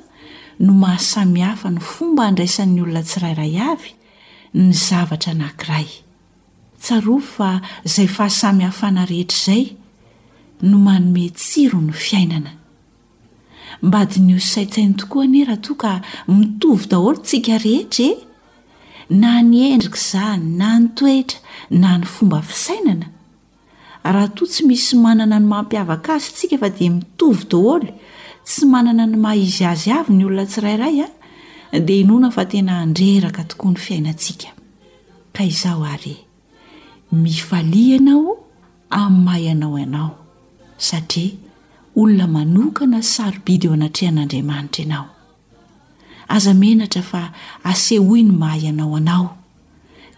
no 0.64 0.72
mahasamihafa 0.82 1.68
ny 1.74 1.80
fomba 1.80 2.22
handraisan'ny 2.30 2.80
olona 2.84 3.02
tsirairay 3.02 3.56
avy 3.70 3.90
ny 4.58 4.72
zavatra 4.86 5.32
anankiray 5.34 5.88
tsaro 6.82 7.16
fa 7.34 7.50
izay 7.86 8.08
fahasamihafana 8.16 9.02
rehetra 9.10 9.36
izay 9.42 9.64
no 10.68 10.76
manome 10.78 11.28
tsiro 11.34 11.80
ny 11.88 11.92
fiainana 11.92 12.52
mbady 13.82 14.16
ny 14.26 14.34
ho 14.36 14.40
saitsainy 14.40 14.94
tokoa 14.94 15.24
ane 15.26 15.44
raha 15.48 15.58
to 15.64 15.74
ka 15.74 15.92
mitovy 16.28 16.86
daholo 16.90 17.18
tsika 17.26 17.58
rehetra 17.58 18.04
e! 18.04 18.31
na 19.10 19.42
ny 19.42 19.72
endrika 19.74 19.98
izany 19.98 20.44
na 20.58 20.78
ny 20.78 20.88
toetra 20.94 21.38
na 21.70 21.98
ny 21.98 22.06
fomba 22.06 22.42
fisainana 22.42 23.06
raha 24.04 24.28
toa 24.34 24.48
tsy 24.50 24.62
misy 24.66 24.94
manana 25.02 25.38
ny 25.40 25.46
mampiavaka 25.50 26.10
azy 26.14 26.30
ntsika 26.32 26.56
fa 26.62 26.68
di 26.76 26.86
mitovy 26.90 27.42
daholy 27.50 27.90
tsy 28.46 28.62
manana 28.72 29.04
ny 29.10 29.16
mahaizy 29.22 29.64
azy 29.72 29.90
avy 29.98 30.12
ny 30.18 30.22
olona 30.26 30.44
tsirairay 30.50 30.96
a 31.00 31.06
ah. 31.06 31.10
dia 31.86 31.96
inona 32.02 32.28
fa 32.36 32.44
tena 32.50 32.72
handreraka 32.82 33.42
tokoa 33.50 33.70
ny 33.74 33.78
fiainantsiaka 33.84 34.48
ka 35.34 35.42
izaho 35.52 35.82
ary 35.94 36.14
mifalia 37.24 37.96
ianao 37.96 38.32
amin'ny 38.90 39.24
mahay 39.24 39.46
anao 39.52 39.76
ianao 39.82 40.10
satria 40.86 41.34
olona 42.00 42.26
manokana 42.36 42.98
sarobidy 43.14 43.66
eo 43.66 43.74
anatrehan'andriamanitra 43.78 44.82
ianao 44.84 45.04
aza 46.28 46.54
menatra 46.54 47.02
fa 47.02 47.30
asehoi 47.64 48.22
no 48.22 48.32
mahaianao 48.32 48.96
anao 48.96 49.38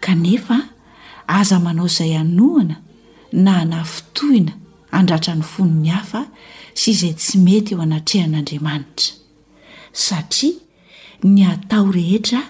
kanefa 0.00 0.60
aza 1.26 1.60
manao 1.60 1.86
izay 1.86 2.16
anoana 2.20 2.76
na 3.32 3.52
hanafitoina 3.52 4.52
handratra 4.90 5.34
ny 5.34 5.42
fono 5.42 5.72
ny 5.82 5.90
hafa 5.90 6.22
sy 6.78 6.90
izay 6.92 7.12
tsy 7.18 7.34
mety 7.44 7.72
eo 7.74 7.80
anatrehan'andriamanitra 7.82 9.14
satria 9.92 10.58
ny 11.24 11.40
atao 11.52 11.90
rehetra 11.92 12.42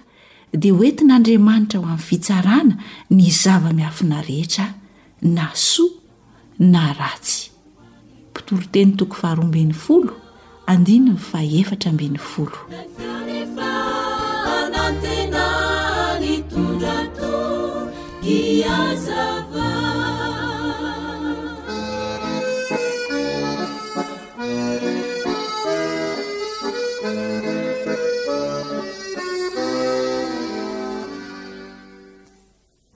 dia 0.60 0.72
hoenti 0.74 1.04
n'andriamanitra 1.04 1.80
o 1.80 1.82
amin'ny 1.84 1.98
fitsarana 2.08 2.74
ny 3.10 3.28
zava-miafina 3.30 4.22
rehetra 4.22 4.74
na 5.22 5.50
soa 5.54 5.98
na 6.58 6.92
ratsy 6.92 7.50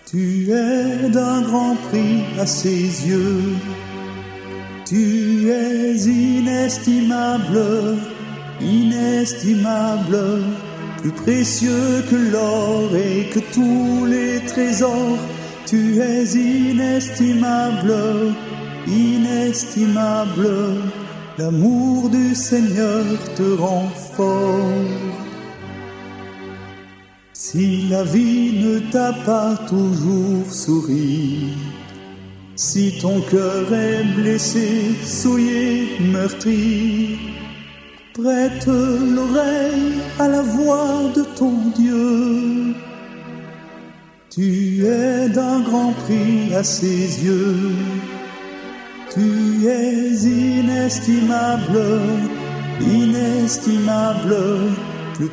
tu 0.09 0.49
es 0.51 1.09
d'un 1.09 1.41
grand 1.43 1.75
prix 1.87 2.15
à 2.37 2.45
ses 2.45 2.83
yeux 3.09 3.43
tu 4.85 5.49
es 5.49 5.95
inestimable 6.35 7.61
inestimable 8.59 10.17
plus 11.01 11.11
précieux 11.23 11.89
que 12.09 12.17
l'or 12.33 12.89
et 12.95 13.29
que 13.33 13.39
tous 13.55 14.05
les 14.05 14.41
trésors 14.51 15.17
tu 15.65 15.81
es 16.01 16.25
inestimable 16.33 17.95
inestimable 18.87 20.53
l'amour 21.39 22.09
du 22.09 22.35
seigneur 22.35 23.05
te 23.37 23.47
rend 23.63 23.87
fort 24.15 24.87
si 27.33 27.87
la 27.93 28.03
vie 28.03 28.49
ne 28.65 28.79
t'a 28.91 29.13
pas 29.29 29.55
toujours 29.73 30.47
souri 30.63 31.53
si 32.55 32.85
ton 33.03 33.17
cœur 33.33 33.63
est 33.73 34.03
blessé 34.21 34.69
souillé 35.19 35.65
meurtri 36.15 37.17
prête 38.19 38.67
l'oreille 39.15 39.93
à 40.23 40.27
la 40.35 40.41
voix 40.41 40.93
de 41.17 41.23
ton 41.39 41.53
dieu 41.77 42.73
tu 44.35 44.85
es 44.85 45.29
d'un 45.29 45.59
grand 45.61 45.93
prix 46.03 46.37
à 46.61 46.63
ses 46.65 47.03
yeux 47.25 47.69
tplus 49.09 50.61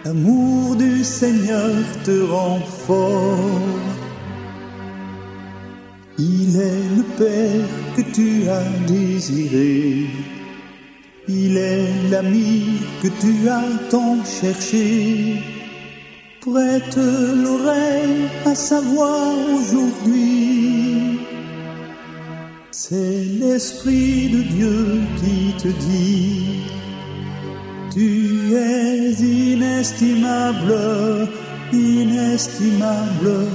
l'amour 0.05 0.75
du 0.75 1.03
seigneur 1.03 1.73
te 2.03 2.21
rend 2.29 2.59
fort 2.59 3.79
il 6.19 6.55
est 6.55 6.97
le 6.97 7.03
père 7.17 7.65
que 7.95 8.01
tu 8.13 8.47
as 8.49 8.87
désiré 8.87 10.07
il 11.29 11.55
est 11.57 12.09
l'ami 12.11 12.81
que 13.01 13.07
tu 13.07 13.47
as 13.47 13.63
tant 13.89 14.17
chercher 14.25 15.41
prête 16.41 16.97
l'oreille 16.97 18.27
à 18.45 18.53
savoir 18.53 19.31
aujourd'hui 19.55 21.19
c'est 22.71 23.23
l'esprit 23.39 24.27
de 24.29 24.41
dieu 24.41 24.99
qui 25.19 25.63
te 25.63 25.67
dit 25.69 26.63
tu 27.93 28.55
es 28.55 29.13
inestimable 29.21 30.77
inestimable 31.71 33.47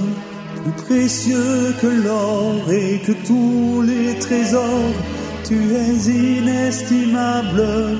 plus 0.63 0.71
précieux 0.85 1.75
que 1.79 1.87
l'or 2.03 2.55
et 2.71 2.97
que 3.05 3.11
tous 3.27 3.83
les 3.83 4.17
trésors 4.17 4.93
tu 5.49 5.55
es 5.55 6.05
inestimable 6.07 7.97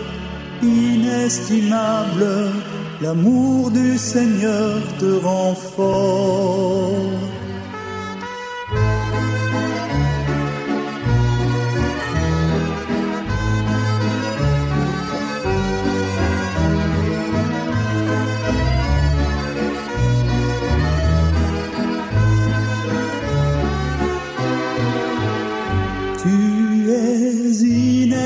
inestimable 0.61 2.51
l'amour 3.01 3.71
du 3.71 3.97
seigneur 3.97 4.77
te 4.99 5.09
rendfort 5.17 7.09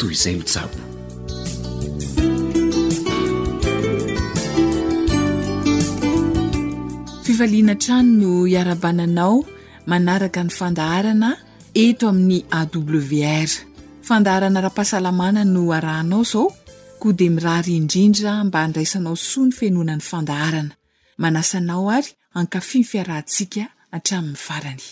to 0.00 0.06
izay 0.14 0.36
ma 0.40 0.44
fivaliana 7.24 7.74
trany 7.84 8.08
no 8.22 8.34
iarabananao 8.54 9.34
manaraka 9.90 10.40
ny 10.46 10.52
fandaharana 10.58 11.30
eto 11.82 12.04
amin'ny 12.12 12.38
awr 12.60 13.50
fandaharana 14.08 14.58
raha-pahasalamana 14.64 15.42
no 15.54 15.62
arahnao 15.78 16.22
zao 16.32 16.44
koa 17.00 17.12
de 17.20 17.28
miraharyindrindra 17.36 18.32
mba 18.46 18.58
handraisanao 18.64 19.16
soa 19.28 19.46
ny 19.48 19.52
fianona 19.58 19.94
ny 19.98 20.04
fandaharana 20.10 20.74
manasanao 21.22 21.84
ary 21.96 22.10
ankafi 22.40 22.78
ny 22.84 22.88
fiarahntsiaka 22.92 23.64
hatramin'ny 23.92 24.36
varany 24.46 24.86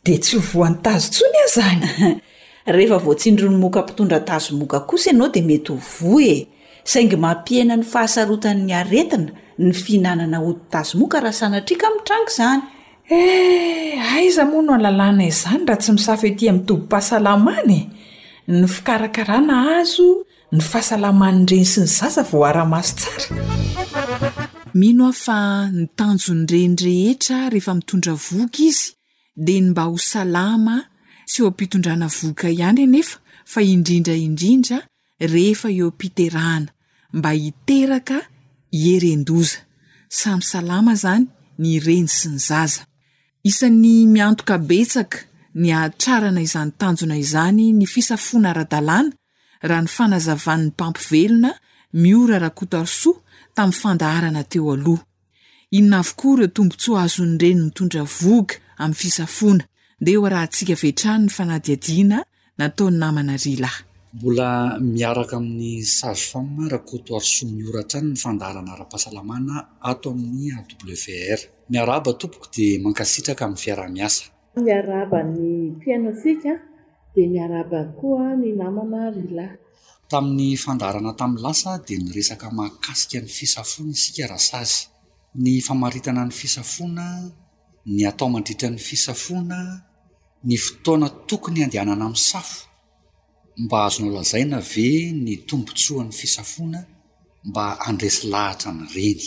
de 0.04 0.18
tsy 0.18 0.36
hovoany 0.38 0.76
tazontsony 0.84 1.36
a 1.44 1.46
zany 1.54 1.88
rehefa 2.68 2.98
voatsindronomoka 3.04 3.82
pitondra 3.82 4.20
tazomoka 4.20 4.80
kosa 4.80 5.10
ianao 5.10 5.28
dia 5.32 5.42
mety 5.42 5.72
ho 5.72 5.78
vo 5.98 6.20
e 6.20 6.46
saingy 6.84 7.16
mampiaina 7.16 7.74
ny 7.76 7.84
fahasarotanny 7.92 8.72
aretina 8.80 9.32
ny 9.58 9.72
fihinanana 9.72 10.38
oto 10.44 10.60
tazomoka 10.72 11.20
raha 11.24 11.32
sanatrika 11.40 11.88
mi'n 11.90 12.04
trango 12.06 12.30
zany 12.30 12.62
eh, 13.08 14.14
aiza 14.16 14.44
moa 14.44 14.62
no 14.62 14.72
han 14.72 14.82
lalàna 14.84 15.24
izany 15.30 15.64
raha 15.68 15.80
tsy 15.80 15.92
misafa 15.96 16.24
etỳ 16.30 16.44
mi'tobom-pahasalamany 16.56 17.72
e 17.74 17.84
ny 18.58 18.66
fikarakarana 18.74 19.56
azo 19.80 20.08
ny 20.52 20.60
fahasalamany 20.70 21.38
ndreny 21.42 21.64
sy 21.72 21.80
ny 21.80 21.86
zasa 21.88 22.22
vao 22.30 22.44
ara-maso 22.48 22.92
tsara 23.00 23.28
mino 24.74 25.04
aofa 25.08 25.36
nitanjonrendrehetra 25.76 27.36
rehefa 27.52 27.72
mitondra 27.78 28.12
voka 28.26 28.60
izy 28.68 28.88
dia 29.46 29.60
ny 29.62 29.70
mba 29.72 29.82
ho 29.88 29.96
salama 29.96 30.76
tsy 31.30 31.40
eo 31.44 31.50
mpitondrana 31.54 32.06
voka 32.16 32.46
ihany 32.56 32.80
enefa 32.86 33.16
fa 33.52 33.60
indrindra 33.74 34.14
indrindra 34.26 34.76
rehefa 35.32 35.68
eo 35.78 35.88
mpiterahana 35.94 36.70
mba 37.16 37.30
iteraka 37.48 38.16
erendoza 38.92 39.58
samy 40.20 40.42
salama 40.50 40.92
zany 41.02 41.24
ny 41.62 41.72
reny 41.86 42.08
s 42.08 42.26
ian'y 43.66 43.96
mianoka 44.14 44.54
betsaka 44.68 45.18
ny 45.62 45.68
atrarana 45.82 46.40
izany 46.46 46.70
tanjona 46.80 47.16
izany 47.24 47.64
ny 47.78 47.84
fisafona 47.94 48.48
ra-dalàna 48.58 49.12
raha 49.68 49.82
ny 49.84 49.88
fanazavan'ny 49.96 50.68
pampivelona 50.78 51.50
miora 52.02 52.36
rakotarso 52.44 53.10
tamin'ny 53.56 53.80
fandaharanateoaloha 53.82 55.02
inona 55.78 55.98
avokoa 56.02 56.34
reo 56.38 56.48
tombots 56.56 56.86
azonyrenyodao 57.04 58.06
de 60.00 60.16
o 60.16 60.22
raha 60.30 60.46
tsika 60.46 60.74
vehtranony 60.82 61.28
fanadiadiana 61.36 62.18
nataon'ny 62.60 62.98
namana 63.02 63.34
rilay 63.44 63.76
mbola 64.16 64.48
miaraka 64.94 65.34
amin'ny 65.40 65.72
sage 65.98 66.22
fanmrakotoary 66.30 67.26
so 67.36 67.44
mioratrany 67.56 68.08
ny 68.12 68.16
fandarana 68.24 68.70
ara-pahasalamana 68.76 69.54
ato 69.90 70.06
amin'ny 70.14 70.46
awr 70.56 71.40
miaraba 71.72 72.10
tompoko 72.20 72.46
di 72.54 72.64
mankasitraka 72.84 73.42
amin'ny 73.44 73.62
fiarah-miasa 73.64 74.24
y 75.40 75.72
piaino 75.82 76.10
sika 76.22 76.52
d 77.14 77.18
aab 77.42 77.72
koa 78.00 78.38
ny 78.40 78.48
namana 78.60 78.98
rila 79.16 79.46
tamin'ny 80.10 80.46
fandarana 80.64 81.10
tami'ny 81.20 81.40
lasa 81.46 81.70
de 81.86 81.94
ny 82.02 82.08
resaka 82.16 82.46
mahakasika 82.58 83.18
ny 83.24 83.28
fisafona 83.38 83.90
isika 83.98 84.24
raha 84.30 84.38
sazy 84.50 84.80
ny 85.42 85.50
famaritana 85.68 86.22
ny 86.24 86.30
fisafona 86.40 87.04
ny 87.96 88.00
atao 88.10 88.28
mandritran'ny 88.34 88.78
fisafona 88.78 89.58
ny 90.46 90.56
fotoana 90.56 91.08
tokony 91.26 91.60
andehanana 91.64 92.04
ami'ny 92.06 92.22
safo 92.30 92.68
mba 93.64 93.76
azonao 93.86 94.14
lazaina 94.14 94.58
ve 94.60 95.10
ny 95.12 95.32
tombontsoany 95.48 96.12
fisafona 96.12 96.78
mba 97.48 97.62
handresy 97.86 98.22
lahatra 98.32 98.70
ny 98.76 98.84
reny 98.96 99.22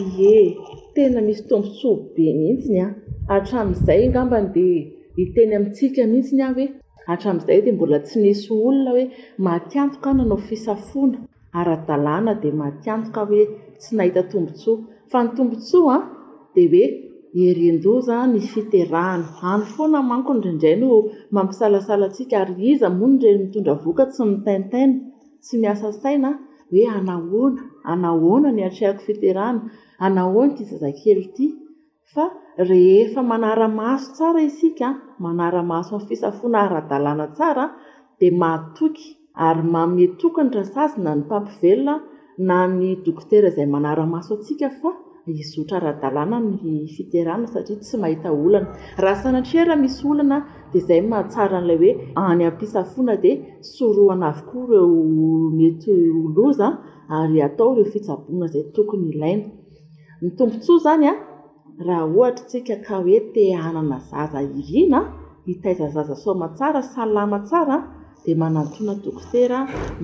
e 0.00 0.54
tena 0.94 1.18
misy 1.26 1.42
tombontsoa 1.48 1.98
be 2.14 2.24
mihitsiny 2.40 2.80
a 2.80 2.88
atrami'izay 3.36 4.02
ngambany 4.10 4.48
de 4.56 4.66
hiteny 5.16 5.52
amitsika 5.56 6.02
mihitsiny 6.12 6.42
ah 6.46 6.52
hoe 6.56 6.66
atram'izay 7.12 7.60
di 7.66 7.70
mbola 7.72 7.98
tsy 8.06 8.16
nisy 8.22 8.48
olona 8.66 8.90
hoe 8.96 9.04
matiantoka 9.46 10.08
a 10.10 10.14
nanao 10.18 10.40
fisafoana 10.48 11.18
ara-dalàna 11.58 12.32
dia 12.42 12.52
matiantoka 12.62 13.18
ah 13.22 13.28
hoe 13.30 13.42
tsy 13.80 13.90
nahita 13.96 14.22
tombontsoa 14.30 14.76
fa 15.10 15.18
ny 15.24 15.28
tombontsoa 15.36 15.94
a 15.94 15.98
di 16.54 16.62
hoe 16.72 16.84
a 17.32 18.20
ny 18.32 18.40
fitean 18.52 19.22
ay 19.50 19.60
fonamankonrndra 19.74 20.70
n 20.76 20.82
mampisalasalaika 21.34 22.34
ary 22.42 22.54
iza 22.72 22.88
monyrey 22.98 23.36
mitondravoka 23.42 24.02
sy 24.14 24.22
mtainitana 24.32 24.94
sy 25.46 25.54
miasa 25.62 25.88
sina 26.02 26.30
oe 26.72 26.84
anahona 26.98 27.62
anahna 27.92 28.48
ny 28.56 28.60
arahako 28.68 29.00
fitana 29.06 29.44
anaony 30.06 30.50
k 30.56 30.64
zazakey 30.64 31.54
toa 32.12 32.26
isaaofisafona 34.42 36.64
aaaaa 36.66 37.28
saa 37.38 37.66
d 38.18 38.20
maoky 38.42 39.04
ary 39.46 39.62
mametokany 39.74 40.50
rasazy 40.58 40.96
na 41.04 41.10
ny 41.16 41.20
mpampivelona 41.24 41.94
na 42.48 42.56
ny 42.78 42.82
dokotera 43.04 43.48
zay 43.56 43.66
manaramasoai 43.66 44.56
izotra 45.26 45.76
aradalàna 45.78 46.38
my 46.40 46.86
fiterana 46.96 47.46
satria 47.52 47.76
tsy 47.82 47.96
mahita 48.02 48.28
olana 48.44 48.68
rahasanatriarah 49.04 49.76
misy 49.84 50.02
olana 50.10 50.38
di 50.72 50.78
zay 50.86 51.00
mahatsaran'lay 51.10 51.76
hoe 51.82 51.92
any 52.30 52.42
ampisafona 52.50 53.12
di 53.24 53.32
soroana 53.76 54.26
avoko 54.32 54.58
reo 54.70 54.88
mety 55.58 55.90
oloza 56.26 56.68
ary 57.18 57.38
atao 57.48 57.68
reo 57.76 57.86
fitsabona 57.92 58.46
zay 58.52 58.64
tokony 58.74 59.08
laina 59.22 59.44
ny 60.22 60.28
tompotso 60.38 60.72
zanya 60.84 61.12
raha 61.86 62.04
ohatra 62.18 62.44
tsika 62.50 62.74
ka 62.86 62.94
hoe 63.04 63.18
tanana 63.34 63.96
zaza 64.10 64.38
irina 64.60 65.00
hitaizazaza 65.46 66.14
somasara 66.24 66.80
salam 66.94 67.32
tsara 67.48 67.76
di 68.24 68.32
mananonatokofte 68.40 69.38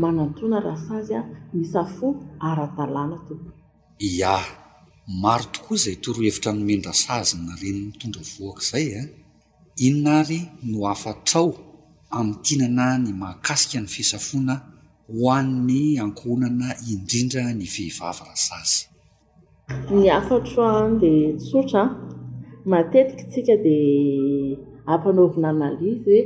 manatona 0.02 0.56
ahaszymisafo 0.72 2.06
aradalàna 2.48 3.16
toko 3.26 3.46
a 4.32 4.34
maro 5.06 5.44
tokoa 5.52 5.76
izay 5.76 5.96
torohevitra 6.02 6.50
nomendra 6.52 6.92
sazy 6.92 7.36
na 7.46 7.54
reny 7.62 7.80
mitondra 7.88 8.22
voaka 8.32 8.62
zay 8.70 8.86
a 8.90 8.98
eh? 9.00 9.06
inona 9.86 10.12
ary 10.20 10.40
no 10.70 10.78
afatrao 10.92 11.50
ami'ny 12.16 12.38
tianana 12.44 12.86
ny 13.04 13.12
makasika 13.24 13.78
ny 13.80 13.88
fisafona 13.94 14.54
hoann'ny 15.18 15.84
ankohonana 16.04 16.68
indrindra 16.92 17.40
ny 17.58 17.66
fehivava 17.74 18.24
ra 18.30 18.34
s 18.44 18.46
azy 18.60 18.78
ny 19.98 20.06
afatro 20.18 20.62
an 20.78 20.98
de 21.02 21.12
sotra 21.50 21.82
matetiky 22.72 23.24
tsika 23.30 23.56
dia 23.64 24.56
ampanaovina 24.92 25.48
analizy 25.56 26.18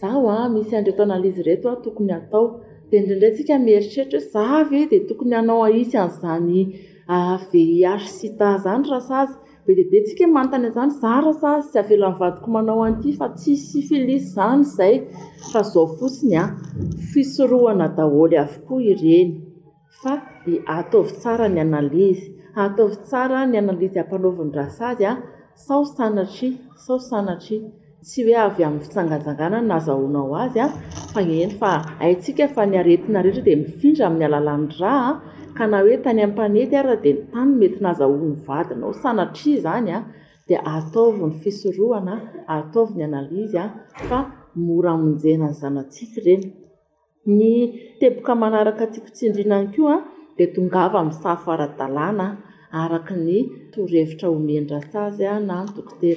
zaho 0.00 0.26
a 0.34 0.36
misy 0.52 0.72
andreto 0.78 1.02
analizy 1.08 1.40
reto 1.48 1.66
a 1.72 1.76
tokony 1.84 2.12
atao 2.18 2.44
di 2.88 2.94
indriindray 3.00 3.32
tsika 3.36 3.54
miheritrreritra 3.64 4.20
h 4.20 4.24
zavye 4.32 4.80
dia 4.90 5.00
tokony 5.08 5.32
hanao 5.38 5.62
ahisy 5.68 5.94
an'izany 6.02 6.60
veyasy 7.08 8.08
sita 8.18 8.56
izany 8.56 8.82
rahas 8.90 9.10
azy 9.20 9.32
be 9.66 9.72
debe 9.78 9.96
ntsika 10.02 10.24
manotany 10.36 10.66
izany 10.70 10.90
za 11.02 11.12
rahasazy 11.24 11.66
sy 11.70 11.76
avela 11.82 12.08
nyvadiko 12.10 12.48
manao 12.54 12.80
an'ity 12.86 13.10
fa 13.18 13.26
tsi 13.38 13.52
sy 13.66 13.78
filisy 13.88 14.26
izany 14.28 14.62
zay 14.76 14.94
fa 15.50 15.60
zao 15.72 15.86
fotsiny 15.98 16.34
a 16.42 16.42
ah, 16.44 16.50
fisorohana 17.10 17.86
daholy 17.96 18.36
avokoa 18.44 18.80
ireny 18.92 19.28
fa 20.00 20.12
di 20.44 20.54
ataovy 20.78 21.12
tsara 21.20 21.46
ny 21.54 21.60
analizy 21.68 22.24
ataovy 22.64 22.96
tsara 23.08 23.38
ny 23.50 23.56
analizy 23.64 23.96
hampanaovany 24.00 24.50
ras 24.58 24.78
azy 24.90 25.02
a 25.10 25.12
ah, 25.12 25.16
sao 25.66 25.82
sanatri 25.96 26.48
sao 26.84 26.98
sanatri 27.10 27.56
tsy 28.06 28.22
oe 28.26 28.36
avy 28.46 28.62
amin'ny 28.66 28.82
fitsangajanganay 28.86 29.62
nazahoanao 29.70 30.34
azyaaeeiaetra 30.44 31.70
ah, 33.18 33.22
d 33.44 33.46
mifindra 33.64 34.04
aminy 34.08 34.24
alalanraa 34.28 35.06
ka 35.56 35.64
etany 35.94 36.20
apanety 36.28 36.76
de 37.04 37.10
ntany 37.20 37.50
mety 37.60 37.78
nazahonyadiaosanatriaanyok 37.86 40.02
naaka 42.08 42.80
ah, 48.82 48.90
iitsindrinaod 48.94 50.42
tongavamy 50.54 51.12
safoaraaa 51.22 52.28
arak 52.82 53.08
ny 53.26 53.30
ah, 53.42 53.46
torevitra 53.72 54.26
omendrasazya 54.36 55.30
na 55.48 55.54
nokte 55.76 56.08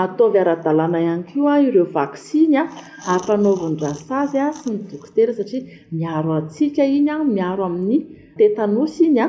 ataovy 0.00 0.38
ara-dalana 0.42 0.98
hany 1.06 1.22
kioa 1.30 1.54
ireo 1.68 1.84
vaksiny 1.98 2.56
a 2.56 2.62
ah, 2.62 2.68
ampanaovan-rasazy 3.14 4.38
a 4.40 4.46
ah, 4.48 4.54
sy 4.60 4.66
ny 4.72 4.78
dokotera 4.90 5.32
satria 5.38 5.62
miaro 6.00 6.30
atsika 6.40 6.82
iny 6.96 7.08
a 7.10 7.16
ah, 7.20 7.24
miaro 7.36 7.62
amin'ny 7.70 7.98
tetanosy 8.38 9.00
iny 9.08 9.20
a 9.24 9.26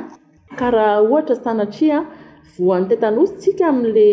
karaha 0.59 0.93
ohatra 1.07 1.35
sanatriaa 1.45 2.01
voan'ny 2.55 2.85
tetanosysika 2.91 3.63
amila 3.71 4.05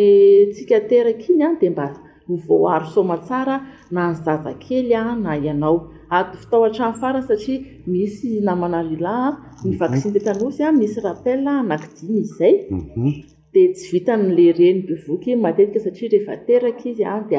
tsika 0.54 0.76
teraka 0.90 1.24
iny 1.32 1.42
a 1.48 1.54
di 1.60 1.68
mba 1.74 1.86
ovoaro 2.34 2.86
somatsara 2.96 3.56
na 3.94 4.02
ny 4.10 4.14
zazakely 4.24 4.92
a 5.00 5.02
na 5.24 5.30
ianao 5.44 5.76
afitao 6.18 6.62
atrany 6.68 6.94
fara 7.00 7.20
satria 7.28 7.58
misy 7.92 8.26
namanarilaa 8.48 9.26
ny 9.64 9.70
mhm. 9.72 9.78
vaksiny 9.82 10.12
tetanosya 10.16 10.66
misy 10.78 10.98
rapel 11.06 11.40
anakdiny 11.60 12.18
izay 12.24 12.54
mhm. 12.70 13.08
tsy 13.52 13.86
vitanle 13.92 14.42
enykaeika 14.70 15.78
saia 15.84 16.18
eheateakdi 16.18 16.90
ainny 17.14 17.36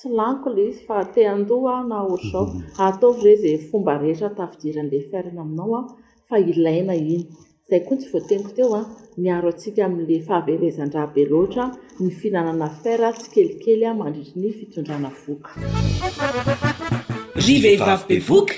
tsy 0.00 0.08
laniko 0.16 0.48
la 0.50 0.60
izy 0.64 0.80
fa 0.88 0.98
te 1.14 1.22
andoa 1.28 1.72
a 1.80 1.84
na 1.90 1.98
orsao 2.14 2.44
mhm. 2.46 2.60
ataovy 2.86 3.20
reva 3.24 3.52
fomba 3.70 3.94
rehetra 4.00 4.30
tafidiran'ila 4.38 5.04
farana 5.10 5.40
aminao 5.44 5.72
a 5.78 5.78
ah, 5.80 5.86
fa 6.28 6.36
ilaina 6.50 6.94
iny 7.02 7.22
izay 7.66 7.80
koa 7.86 7.96
tsy 8.00 8.08
voateniko 8.14 8.50
teo 8.56 8.70
a 8.74 8.78
ah, 8.80 8.86
miaro 9.22 9.48
atsika 9.52 9.80
amin'la 9.86 10.18
fahaverezandrahabe 10.28 11.22
loatra 11.30 11.64
ny 12.02 12.08
fihinanana 12.18 12.68
fara 12.82 13.08
tsy 13.18 13.28
kelikelya 13.34 13.88
ah, 13.90 13.98
mandritry 14.00 14.38
ny 14.42 14.50
fitondrana 14.58 15.10
voka 15.22 15.50
riveivavy 17.46 18.04
be 18.08 18.16
voka 18.28 18.54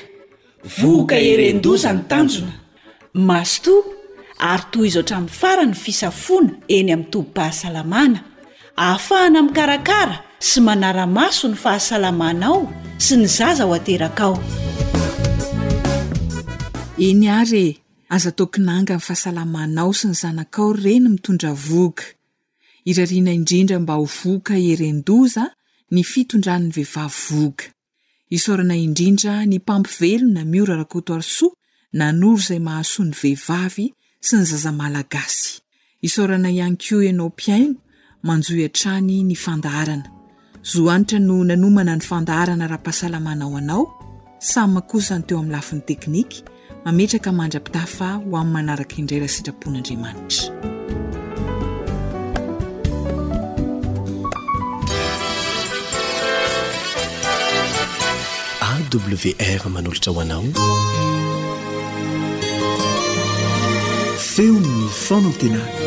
voka 0.82 1.16
erendosany 1.32 2.00
tanjona 2.10 2.54
masto 3.28 3.72
ary 4.52 4.64
toy 4.72 4.86
izao 4.90 5.04
tramin'ny 5.08 5.34
farany 5.40 5.74
fisafoana 5.84 6.52
eny 6.76 6.88
amin'ny 6.94 7.10
tobo-pahasalamana 7.14 8.18
ahafahana 8.84 9.38
mikarakara 9.48 10.16
sy 10.48 10.58
manaramaso 10.68 11.44
ny 11.54 11.54
fahasalamanaao 11.64 12.60
sy 13.04 13.14
ny 13.20 13.26
zaza 13.36 13.62
oaterakaao 13.72 14.34
eny 17.06 17.26
are 17.40 17.64
aza 18.14 18.30
taokonanga 18.38 18.94
n 18.98 19.02
fahasalamanao 19.06 19.90
sy 19.98 20.04
ny 20.10 20.16
zanakao 20.22 20.68
reny 20.84 21.06
mitondra 21.14 21.52
voka 21.68 22.06
irariana 22.90 23.30
indrindra 23.38 23.76
mba 23.82 23.94
ho 23.94 24.02
voka 24.18 24.54
ieren-doza 24.66 25.44
ny 25.94 26.00
fitondran'ny 26.10 26.70
vehivavy 26.76 27.16
voka 27.30 27.66
isaorana 28.36 28.74
indrindra 28.86 29.32
ny 29.50 29.56
mpampivelona 29.62 30.42
mior 30.52 30.68
arakotoarsoa 30.74 31.54
nanoro 32.00 32.40
zay 32.48 32.58
mahasoany 32.68 33.14
vehivavy 33.22 33.86
sy 34.26 34.32
ny 34.42 34.44
zaza 34.50 34.70
malagasy 34.80 35.48
isaorana 36.06 36.48
ianyko 36.56 36.96
ianao 37.06 37.30
mpiaino 37.34 37.76
manjoiantrany 38.26 39.16
ny 39.28 39.36
fandarana 39.44 40.08
zohanitra 40.70 41.18
no 41.18 41.42
nanomana 41.44 41.96
ny 41.96 42.00
fandaharana 42.08 42.68
raha 42.70 42.78
mpahasalamana 42.80 43.44
ho 43.44 43.56
anao 43.60 43.84
samy 44.38 44.72
makosany 44.74 45.24
teo 45.26 45.38
amin'ny 45.38 45.52
lafin'ny 45.54 45.82
teknika 45.90 46.40
mametraka 46.84 47.30
mandra-pitafa 47.38 48.08
ho 48.22 48.30
amin'ny 48.42 48.52
manaraka 48.54 48.94
indrara 49.00 49.28
sitrapon'andriamanitra 49.34 50.50
awr 59.42 59.62
manolatra 59.74 60.12
hoanao 60.16 60.44
feonno 64.34 64.88
fonatena 65.06 65.81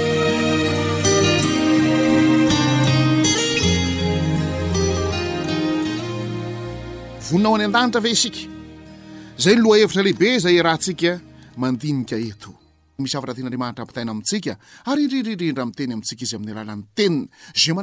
vonao 7.32 7.56
any 7.56 7.64
andanitra 7.66 8.02
ve 8.06 8.10
isikaayoahevitalehibe 8.14 10.32
ay 10.48 10.60
ahasiaiieo 10.62 12.52
misy 13.02 13.16
avatra 13.18 13.34
teny 13.34 13.46
anriamanitra 13.50 13.82
ampitana 13.84 14.12
amntsiayidrindrdrindramiteny 14.14 15.94
aintsia 15.94 16.18
izy 16.26 16.36
an'ny 16.38 16.52
alaatey 16.52 17.28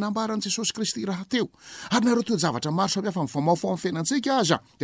aabaran 0.04 0.40
jesosy 0.46 0.72
risty 0.78 1.02
ahaeyareooavatramaro 1.14 2.88
saiafa 2.94 3.24
mamafa 3.36 3.66
m 3.68 3.76
fiainatsika 3.84 4.30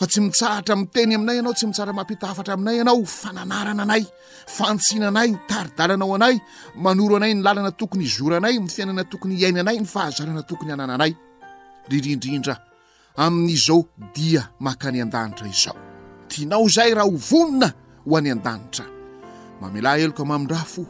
fa 0.00 0.04
tsy 0.10 0.18
mitsaratra 0.24 0.74
miteny 0.82 1.10
aminay 1.18 1.38
anao 1.40 1.54
tsy 1.56 1.64
mitsaatra 1.68 1.92
mampita 1.98 2.24
hafatra 2.30 2.52
aminay 2.58 2.78
anao 2.82 2.98
fananarana 3.20 3.82
anay 3.86 4.04
fantsina 4.56 5.06
anay 5.12 5.30
taridalanao 5.50 6.12
anay 6.18 6.34
manoro 6.84 7.14
anay 7.18 7.32
ny 7.36 7.40
lalana 7.46 7.70
tokony 7.80 8.04
izoranay 8.10 8.54
mifiainana 8.64 9.02
tokony 9.12 9.34
iainanay 9.42 9.76
ny 9.82 9.86
fahazalana 9.94 10.42
tokony 10.50 10.70
anananay 10.76 11.12
rindrindrindra 11.90 12.54
amin'izao 13.24 13.80
dia 14.16 14.42
maka 14.66 14.84
any 14.90 15.00
andanitra 15.06 15.46
izao 15.54 15.76
tianao 16.30 16.64
zahay 16.76 16.92
raha 16.98 17.08
hovonina 17.16 17.68
ho 18.06 18.10
any 18.20 18.30
adatra 18.36 18.84
mamela 19.60 19.90
eloka 20.04 20.22
mamindrafo 20.30 20.82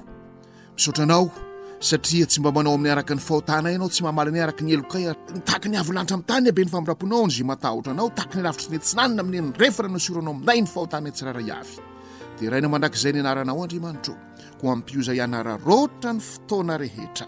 isaotrana 0.78 1.18
satria 1.80 2.26
tsy 2.26 2.40
mba 2.40 2.52
manao 2.52 2.74
aminy 2.76 2.92
araka 2.92 3.14
ny 3.16 3.20
fahotanay 3.24 3.72
anao 3.80 3.88
tsy 3.88 4.02
mahamalany 4.04 4.40
araka 4.44 4.60
ny 4.64 4.74
elokaytakny 4.76 5.76
alaitam'y 5.80 6.24
tan 6.28 6.44
be 6.52 6.60
ny 6.64 6.68
famirapoinao 6.68 7.24
nzy 7.26 7.40
matahotra 7.42 7.92
anao 7.96 8.10
tany 8.12 8.42
laitr 8.44 8.68
netinaa 8.70 9.06
ai'y 9.22 9.52
refrnooranao 9.58 10.34
aminay 10.36 10.60
nyfhotny 10.60 11.10
tirarade 11.12 12.50
raina 12.52 12.68
mandrakzay 12.68 13.12
ny 13.16 13.20
anaranao 13.24 13.64
adriamanitro 13.64 14.12
ko 14.60 14.64
ampioza 14.76 15.14
ianararoatra 15.16 16.10
ny 16.12 16.20
fotoana 16.20 16.76
rehetra 16.84 17.26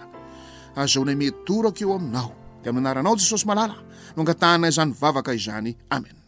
azaonay 0.77 1.17
medorakeo 1.17 1.97
aminao 1.97 2.37
de 2.63 2.67
amin'ny 2.69 2.89
anaranao 2.93 3.17
jesosy 3.25 3.47
malala 3.49 3.75
noagatahna 4.17 4.69
zany 4.71 4.93
vavaka 4.93 5.33
izany 5.33 5.77
amen 5.91 6.21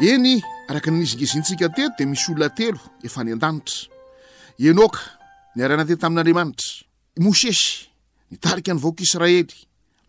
eny 0.00 0.40
araka 0.68 0.90
nnizingizintsika 0.90 1.68
teto 1.68 1.94
de 1.98 2.06
misy 2.06 2.30
olona 2.32 2.50
telo 2.54 2.78
efa 3.04 3.20
any 3.20 3.32
an-danitra 3.32 3.88
enoka 4.58 4.98
niarana 5.56 5.84
te 5.86 5.94
tamin'andriamanitra 5.96 6.82
mosesy 7.22 7.88
nitalika 8.30 8.74
ny 8.74 8.80
vaoakaisraely 8.82 9.46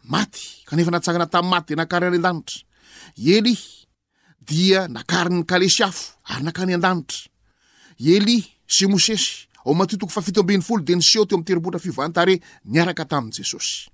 maty 0.10 0.42
kanefa 0.66 0.92
natsangana 0.92 1.28
tamin'ny 1.28 1.52
maty 1.52 1.74
de 1.76 1.76
nakary 1.76 2.06
any 2.08 2.16
an-danitra 2.18 2.58
eli 3.28 3.56
dia 4.50 4.88
nakariny 4.88 5.44
kalesyafo 5.46 6.14
ary 6.34 6.44
nankany 6.44 6.74
a-danitra 6.74 7.30
eli 8.00 8.40
sy 8.68 8.88
mosesy 8.88 9.48
ao 9.66 9.74
matotoko 9.74 10.12
fa 10.12 10.22
fito 10.22 10.42
ambin'ny 10.42 10.64
folo 10.66 10.82
de 10.84 10.96
niseo 10.96 11.26
teo 11.26 11.38
am'y 11.38 11.46
teripotra 11.46 11.80
fivantary 11.80 12.42
niaraka 12.66 13.06
tamin' 13.06 13.32
jesosy 13.34 13.90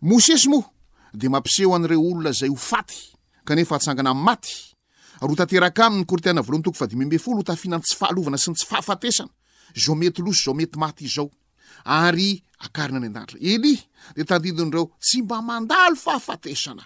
mosesy 0.00 0.48
moa 0.48 0.64
de 1.12 1.28
mampiseho 1.28 1.74
an'ireo 1.74 2.00
olona 2.00 2.32
zay 2.32 2.48
ho 2.48 2.56
faty 2.56 2.96
kanefa 3.44 3.76
atsangana 3.76 4.14
nny 4.14 4.24
maty 4.24 4.69
ro 5.26 5.34
taterakamny 5.36 6.04
kortenavoloantokofadie 6.06 7.18
fol 7.20 7.42
tafinany 7.44 7.82
tsy 7.84 7.96
fhana 7.98 8.38
sny 8.38 8.54
tsyeaometyoso 9.72 10.50
aometyaoaaina 10.50 12.10
any 12.98 13.06
adatra 13.10 13.36
eli 13.50 13.74
detandidinyreo 14.16 14.84
tsy 15.04 15.18
mba 15.24 15.38
mandalo 15.48 15.96
fahafatesana 16.04 16.84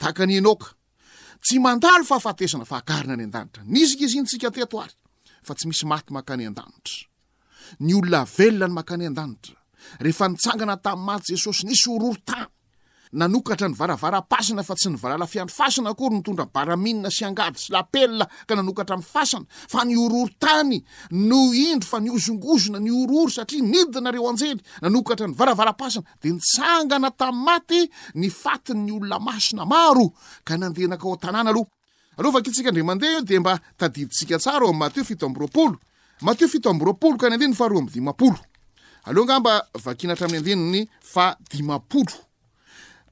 akanynokaty 0.00 1.58
andaloffena 1.70 2.64
fa 2.70 2.76
akarina 2.80 3.12
any 3.16 3.24
adantra 3.30 3.60
nizikizintsika 3.74 4.48
tetoary 4.56 4.92
fa 5.46 5.52
tsy 5.54 5.64
misy 5.70 5.86
maty 5.92 6.10
makany 6.16 6.42
andanitra 6.50 7.06
ny 7.86 7.92
olona 7.98 8.20
veloany 8.38 8.72
makany 8.78 9.04
adanitra 9.10 9.54
rehefa 10.04 10.26
nitsangana 10.30 10.74
tam'y 10.84 11.04
maty 11.08 11.32
jesosy 11.32 11.62
nisrota 11.68 12.40
nanokatra 13.14 13.68
ny 13.68 13.74
varavarapasina 13.78 14.62
fa 14.66 14.74
tsy 14.74 14.90
ny 14.90 14.96
valalafiandro 14.98 15.54
fasina 15.54 15.94
kory 15.94 16.14
nytondra 16.18 16.46
baraminna 16.52 17.10
sy 17.14 17.24
angady 17.24 17.58
syapela 17.58 18.26
ka 18.46 18.54
nanokatra 18.58 18.96
m 18.98 19.02
fasana 19.06 19.44
fanyororayoindro 19.70 21.86
fa 21.88 22.00
nyozongozona 22.02 22.78
nyororo 22.82 23.30
satria 23.30 23.62
nidinareo 23.62 24.28
anjely 24.30 24.58
nanokatra 24.82 25.26
ny 25.28 25.34
varavarapasina 25.34 26.02
de 26.22 26.30
nitsangana 26.34 27.10
tamy 27.10 27.38
maty 27.44 27.80
nyfatinny 28.18 28.92
oloa 28.92 29.18
masina 29.20 29.62
arodo 29.72 31.64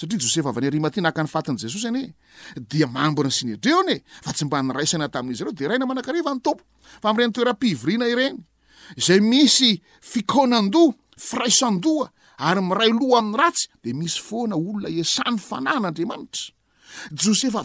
satria 0.00 0.16
josefa 0.24 0.48
avyany 0.50 0.68
arimaty 0.72 1.00
naka 1.06 1.20
ny 1.24 1.28
fatin' 1.34 1.56
jesosy 1.60 1.86
any 1.90 2.04
oe 2.08 2.12
dea 2.72 2.86
mambora 2.96 3.28
y 3.28 3.32
sinedreonye 3.38 3.96
fa 4.24 4.32
tsy 4.32 4.44
mba 4.46 4.62
niraisana 4.64 5.06
tamn'izy 5.14 5.44
reo 5.44 5.52
de 5.58 5.68
raina 5.68 5.86
manankarivanyomo 5.86 6.60
frenytoera-ina 7.04 8.04
yayyaoha 8.08 8.36
tsy 8.96 9.12
de 13.84 13.92
misy 13.92 14.20
foana 14.28 14.54
olona 14.56 14.88
eany 14.98 15.36
fanahn'adramanitjosef 15.36 17.54
y 17.54 17.56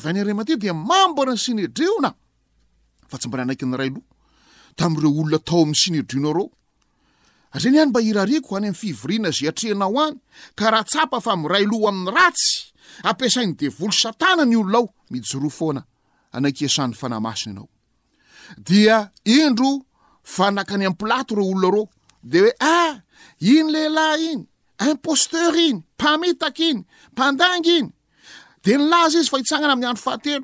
eatsy 3.14 3.28
mba 3.32 3.42
anakyny 3.48 3.74
ray 3.80 3.90
loha 3.96 4.02
tamreo 4.80 5.10
olona 5.22 5.40
tao 5.48 5.60
am'ny 5.66 5.76
sinedrionareo 5.84 6.48
ry 7.56 7.60
zany 7.64 7.80
any 7.80 7.90
mba 7.90 8.02
irariako 8.02 8.58
any 8.58 8.68
am' 8.68 8.74
fivorina 8.76 9.32
zy 9.32 9.48
atrehanao 9.48 10.00
any 10.08 10.20
karaha 10.56 10.84
tsapa 10.84 11.20
fa 11.22 11.36
mray 11.38 11.64
loha 11.66 11.90
amin'ny 11.90 12.12
ratsy 12.16 12.52
ampiasain'ny 13.08 13.56
devolo 13.60 13.92
satana 13.92 14.44
ny 14.46 14.56
olonao 14.60 14.86
mijoroa 15.12 15.52
foana 15.58 15.82
anaykyasan'ny 16.36 16.96
fanahmasina 17.00 17.54
anao 17.64 17.70
dia 18.68 18.98
indro 19.24 19.72
vanaka 20.36 20.74
any 20.76 20.86
am 20.86 20.96
plato 21.00 21.36
reo 21.36 21.48
olona 21.56 21.70
ro 21.76 21.84
de 22.24 22.40
hoe 22.44 22.52
ah 22.60 22.94
iny 23.40 23.68
lehilahy 23.74 24.22
iny 24.34 24.44
imposteur 24.92 25.54
iny 25.68 25.80
mpamitaky 25.98 26.68
iny 26.72 26.82
mpandangy 27.14 27.76
iny 27.80 27.90
de 28.64 28.72
ny 28.78 28.84
laza 28.92 29.20
izy 29.20 29.30
fa 29.32 29.38
hitsagnana 29.40 29.74
am'ny 29.76 29.88
andro 29.88 30.04
fahatelo 30.04 30.44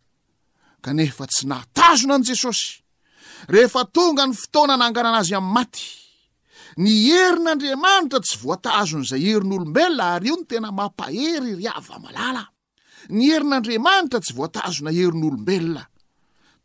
kanefa 0.81 1.25
tsy 1.29 1.45
nahatazona 1.47 2.15
an' 2.17 2.23
jesosy 2.25 2.81
rehefa 3.53 3.85
tonga 3.93 4.25
ny 4.27 4.33
fotoana 4.33 4.75
nanganana 4.77 5.19
azy 5.21 5.35
amin'ny 5.39 5.53
maty 5.55 5.85
ny 6.81 6.87
herin'andriamanitra 7.07 8.19
tsy 8.25 8.35
voatazona 8.43 9.03
zay 9.11 9.23
herin'olombelona 9.29 10.05
ary 10.15 10.27
io 10.31 10.37
ny 10.39 10.45
tena 10.49 10.69
mampahery 10.79 11.53
ry 11.59 11.65
ava 11.77 11.97
malala 12.05 12.43
ny 13.15 13.21
herin'andriamanitra 13.29 14.19
tsy 14.25 14.33
voatazona 14.39 14.89
herin'olombelona 14.97 15.83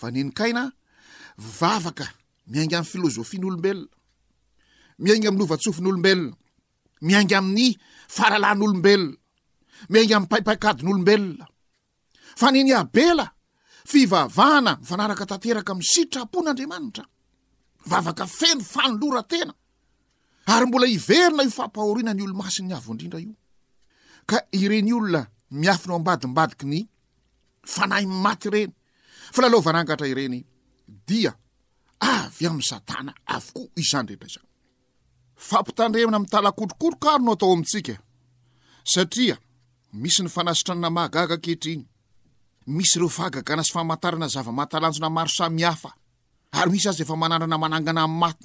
vmiaingaamyfiôinolobeaiaia 0.00 2.82
m'y 5.00 5.28
ofnyooena 5.52 6.36
miaigaamin'ny 7.08 7.66
aalan'olobeona 8.22 9.16
miaing 9.92 10.14
amnaiaikadn'olombelona 10.16 11.46
fa 12.40 12.48
nyny 12.54 12.70
abela 12.80 13.26
fivavahana 13.92 14.72
mifanaraka 14.82 15.24
tateraka 15.32 15.70
amy 15.74 15.84
sitrapon'andriamanitra 15.92 17.04
vavaka 17.90 18.24
feno 18.38 18.62
fanoloratena 18.74 19.52
ary 20.50 20.66
mbola 20.66 20.86
iverina 20.88 21.42
io 21.42 21.50
fampahorina 21.50 22.12
ny 22.16 22.22
olomaasi 22.26 22.60
ny 22.66 22.72
avoindrindra 22.74 23.18
io 23.22 23.34
ka 24.30 24.38
ireny 24.52 24.88
olona 24.98 25.22
miafino 25.60 25.94
ambadimbadiky 26.00 26.66
ny 26.66 26.80
fnahymatyrenyv 27.64 29.66
atanavk 32.74 33.48
idremana 35.62 36.18
mitalakotrokotrokary 36.24 37.22
no 37.24 37.32
atao 37.34 37.52
amtsikaia 37.56 37.98
misy 40.02 40.20
ny 40.24 40.28
fanasitranana 40.36 40.90
mahagaga 40.96 41.36
kehitrny 41.44 41.80
misy 42.76 42.96
reofagagana 43.00 43.62
sy 43.64 43.72
famahtarana 43.76 44.26
zavamahatalanona 44.34 45.06
ao 45.42 45.52
afarymisy 46.52 46.88
azyefaanandranamanangana 46.90 48.02
mmayt 48.10 48.38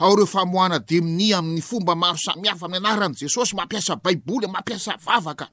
ao 0.00 0.14
reo 0.16 0.26
famohana 0.26 0.78
demini 0.78 1.32
amin'ny 1.34 1.60
fomba 1.60 1.94
maro 1.94 2.16
sa 2.18 2.32
mihafa 2.36 2.66
amin'ny 2.66 2.86
anaran' 2.88 3.14
jesosy 3.20 3.54
mampiasa 3.54 3.96
baiboly 3.96 4.46
mampiasa 4.46 4.96
vavaka 4.96 5.46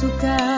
ستا 0.01 0.50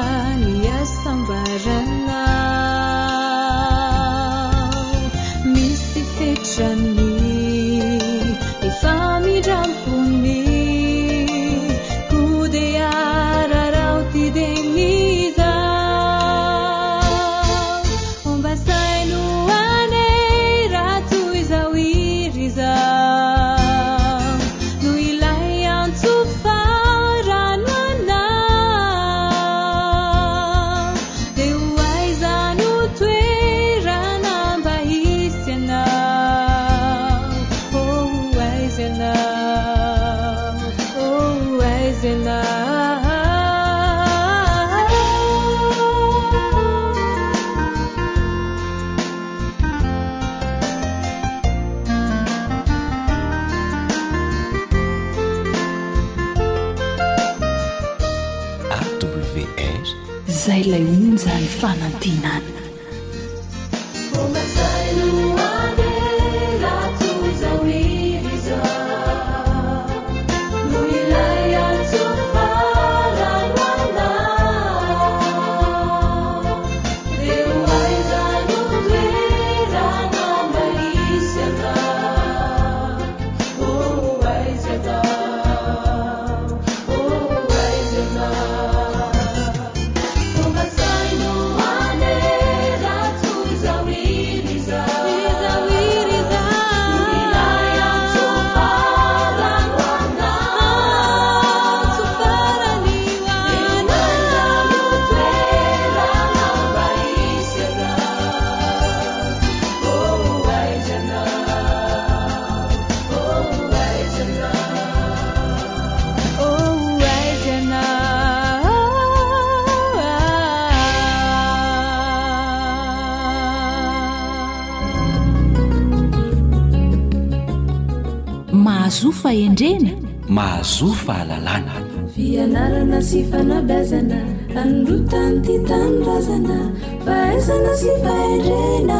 zofaendrena 128.99 129.91
mahazofa 130.35 131.13
alalana 131.21 131.75
fianarana 132.15 132.97
sy 133.09 133.19
fanabazana 133.31 134.19
anrotany 134.61 135.37
ty 135.45 135.55
tanorazana 135.69 136.57
fa 137.05 137.13
aizana 137.31 137.71
sy 137.81 137.91
fahendrena 138.03 138.99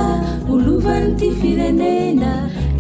olovany 0.54 1.10
ty 1.20 1.28
firenena 1.42 2.32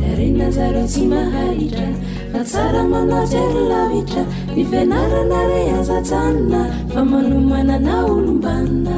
arenna 0.10 0.47
zareo 0.56 0.86
tsy 0.91 1.04
mahaitra 1.13 1.88
fa 2.32 2.41
tsara 2.49 2.82
manatse 2.93 3.39
rylavitra 3.56 4.23
nifianarana 4.56 5.39
re 5.49 5.62
azatsanina 5.80 6.62
fa 6.93 7.02
manomanana 7.12 7.93
olombanina 8.15 8.97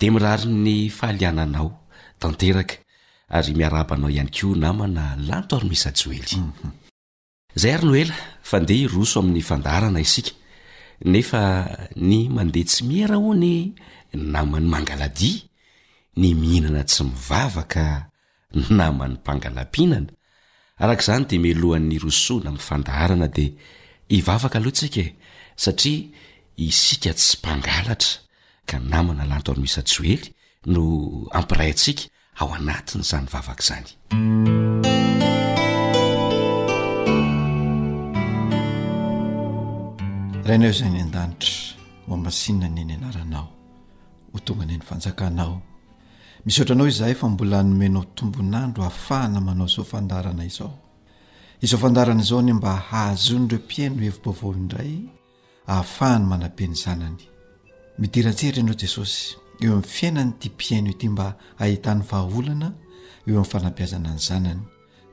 de 0.00 0.08
mirari'ny 0.10 0.90
faaliananao 0.98 1.68
tanteraka 2.22 2.76
ary 3.38 3.52
miarabanao 3.58 4.10
ihany 4.14 4.32
ko 4.36 4.46
namana 4.62 5.04
lantoarmisajoely 5.28 6.32
izay 7.56 7.72
ary 7.76 7.86
noela 7.90 8.16
fa 8.48 8.56
ndeha 8.62 8.84
iroso 8.86 9.16
amin'ny 9.22 9.42
fandarana 9.48 10.00
isika 10.06 10.32
nefa 11.12 11.40
ny 12.08 12.16
mandeha 12.36 12.66
tsy 12.70 12.80
miera 12.90 13.16
ho 13.22 13.28
ny 13.44 13.52
namany 14.34 14.66
mangaladia 14.74 15.42
ny 16.20 16.26
mihinana 16.40 16.82
tsy 16.90 17.02
mivavaka 17.10 17.84
namany 18.78 19.14
mpangalampinana 19.18 20.12
arak' 20.82 21.04
izany 21.04 21.24
di 21.30 21.36
milohan'ny 21.44 21.96
rosoana 22.04 22.48
amin'ny 22.50 22.66
fandarana 22.68 23.26
dia 23.36 23.50
hivavaka 24.14 24.56
alohatsika 24.58 25.00
e, 25.08 25.14
satria 25.62 26.02
isika 26.68 27.10
tsy 27.18 27.32
mpangalatra 27.38 28.23
ka 28.66 28.80
namana 28.80 29.28
lanto 29.28 29.52
aromisajoely 29.52 30.28
no 30.72 30.82
ampiray 31.36 31.70
antsika 31.72 32.04
ao 32.40 32.48
anatin' 32.58 33.02
zany 33.10 33.28
vavaka 33.32 33.62
zany 33.68 33.88
raina 40.48 40.66
o 40.68 40.72
izany 40.74 40.98
an-danitra 41.04 41.54
ho 42.08 42.12
amasinna 42.18 42.66
ny 42.74 42.80
any 42.84 42.94
anaranao 42.98 43.46
ho 44.32 44.38
tonganyany 44.46 44.84
fanjakanao 44.88 45.54
misoatranao 46.46 46.86
izahay 46.92 47.12
efa 47.16 47.26
mbola 47.32 47.56
hanomenao 47.60 48.04
tombonandro 48.16 48.80
hahafahana 48.86 49.40
manao 49.46 49.68
izao 49.70 49.84
fandarana 49.92 50.42
izao 50.50 50.72
izao 51.64 51.80
fandarana 51.82 52.20
izao 52.26 52.40
ny 52.46 52.52
mba 52.58 52.72
hahazony 52.88 53.42
ndreo 53.44 53.62
-piano 53.68 54.00
hevibaovao 54.04 54.52
indray 54.60 54.92
ahafahany 55.72 56.24
manam-peny 56.30 56.74
zanany 56.84 57.22
midirantsehatra 57.98 58.60
indrao 58.60 58.78
jesosy 58.82 59.36
eo 59.62 59.72
amin'n 59.72 59.82
fiainany 59.88 60.28
iti 60.38 60.48
m-pihainy 60.52 60.88
heoety 60.90 61.08
mba 61.12 61.26
hahitan'ny 61.60 62.02
vahaholana 62.10 62.68
eo 63.26 63.32
amin'ny 63.36 63.44
fanampiazana 63.52 64.10
ny 64.14 64.18
zanany 64.28 64.60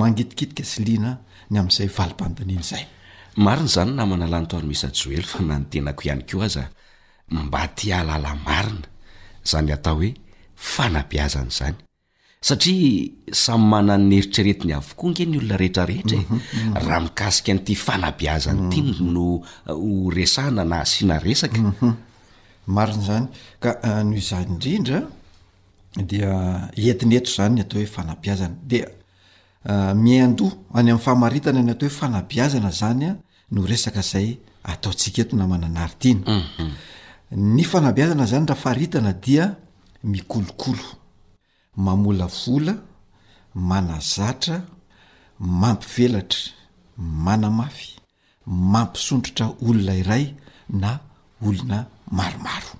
mangitikitika 0.00 0.64
sy 0.72 0.80
lina 0.88 1.10
ny 1.50 1.56
am'zayvalipantanian' 1.62 2.62
zay 2.72 2.84
mariny 3.36 3.68
zany 3.68 3.92
namana 3.96 4.26
lanytoany 4.26 4.66
mis 4.66 4.82
joely 4.92 5.22
fa 5.22 5.42
na 5.42 5.58
notenako 5.58 6.02
ihany 6.04 6.22
ko 6.26 6.42
aza 6.42 6.68
mba 7.30 7.68
ti 7.74 7.92
alala 7.92 8.34
marina 8.44 8.88
zany 9.44 9.72
atao 9.72 9.96
hoe 9.96 10.14
fanabiazany 10.56 11.50
zany 11.50 11.76
satria 12.40 13.08
samy 13.32 13.64
mana 13.70 13.96
nnyeritreretiny 13.98 14.72
avokoa 14.72 15.10
nge 15.10 15.24
ny 15.26 15.38
olona 15.38 15.56
rehetrarehetra 15.56 16.16
e 16.18 16.20
mhm, 16.20 16.34
mhm, 16.34 16.68
mhm. 16.68 16.76
raha 16.88 17.00
mikasika 17.00 17.52
n'ity 17.54 17.74
fanabiazany 17.74 18.58
ity 18.66 18.80
n 18.80 18.92
no 19.14 19.26
uh, 19.68 20.08
resahna 20.14 20.62
na 20.64 20.76
asiana 20.82 21.18
resaka 21.18 21.62
mariny 22.66 23.04
zany 23.08 23.26
ka 23.62 23.70
uh, 23.86 24.02
noo 24.04 24.18
izany 24.18 24.48
indrindra 24.52 25.00
dia 26.10 26.30
uh, 26.74 26.86
entineitro 26.90 27.32
zany 27.38 27.52
n 27.54 27.62
atao 27.64 27.78
hoe 27.80 27.86
fanabiazana 27.86 28.54
dia 28.70 28.86
mi 29.94 30.18
andoh 30.20 30.50
any 30.74 30.90
am'ny 30.90 31.02
fahamaritana 31.04 31.62
ny 31.62 31.70
atao 31.72 31.86
hoe 31.88 31.94
fanabiazana 32.00 32.70
zanya 32.80 33.12
no 33.54 33.60
resaka 33.70 34.00
zay 34.10 34.28
ataotsika 34.72 35.18
eto 35.22 35.34
namana 35.40 35.66
anary 35.70 35.92
tiny 36.02 36.20
mhm. 36.36 36.70
ny 37.54 37.62
fanabiazana 37.70 38.24
zany 38.30 38.46
raha 38.48 38.60
fahritana 38.64 39.12
dia 39.24 39.44
mikolokolo 40.12 40.86
mamola 41.84 42.26
vola 42.40 42.74
manazatra 43.70 44.56
mampivelatra 45.60 46.40
manamafy 47.24 47.90
mampisondrotra 48.72 49.46
olona 49.68 49.94
iray 50.02 50.24
na 50.82 50.90
olona 51.46 51.78
maromaro 52.16 52.72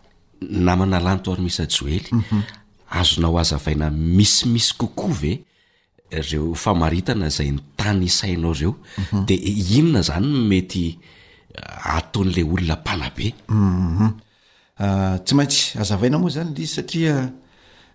namana 0.67 0.97
lanto 1.07 1.29
aromisjoely 1.33 2.09
mhm. 2.21 2.41
azonao 3.01 3.39
aza 3.43 3.57
vaina 3.65 3.87
misimisy 4.19 4.73
kokoa 4.81 5.09
ve 5.21 5.33
reo 6.13 6.55
famaritana 6.55 7.29
zay 7.31 7.51
ny 7.53 7.61
tany 7.77 8.05
isainao 8.05 8.53
reo 8.53 8.73
mhm. 8.99 9.27
de 9.27 9.35
inona 9.35 10.03
zany 10.03 10.29
mety 10.49 10.99
eh, 11.55 11.95
ataon'lay 11.97 12.43
olona 12.45 12.77
mpanabe 12.81 13.35
mhm. 13.49 14.09
ah, 14.77 15.19
tsy 15.25 15.35
maintsy 15.35 15.79
azavaina 15.81 16.19
moa 16.19 16.31
zany 16.31 16.53
l 16.57 16.67
saria 16.67 17.33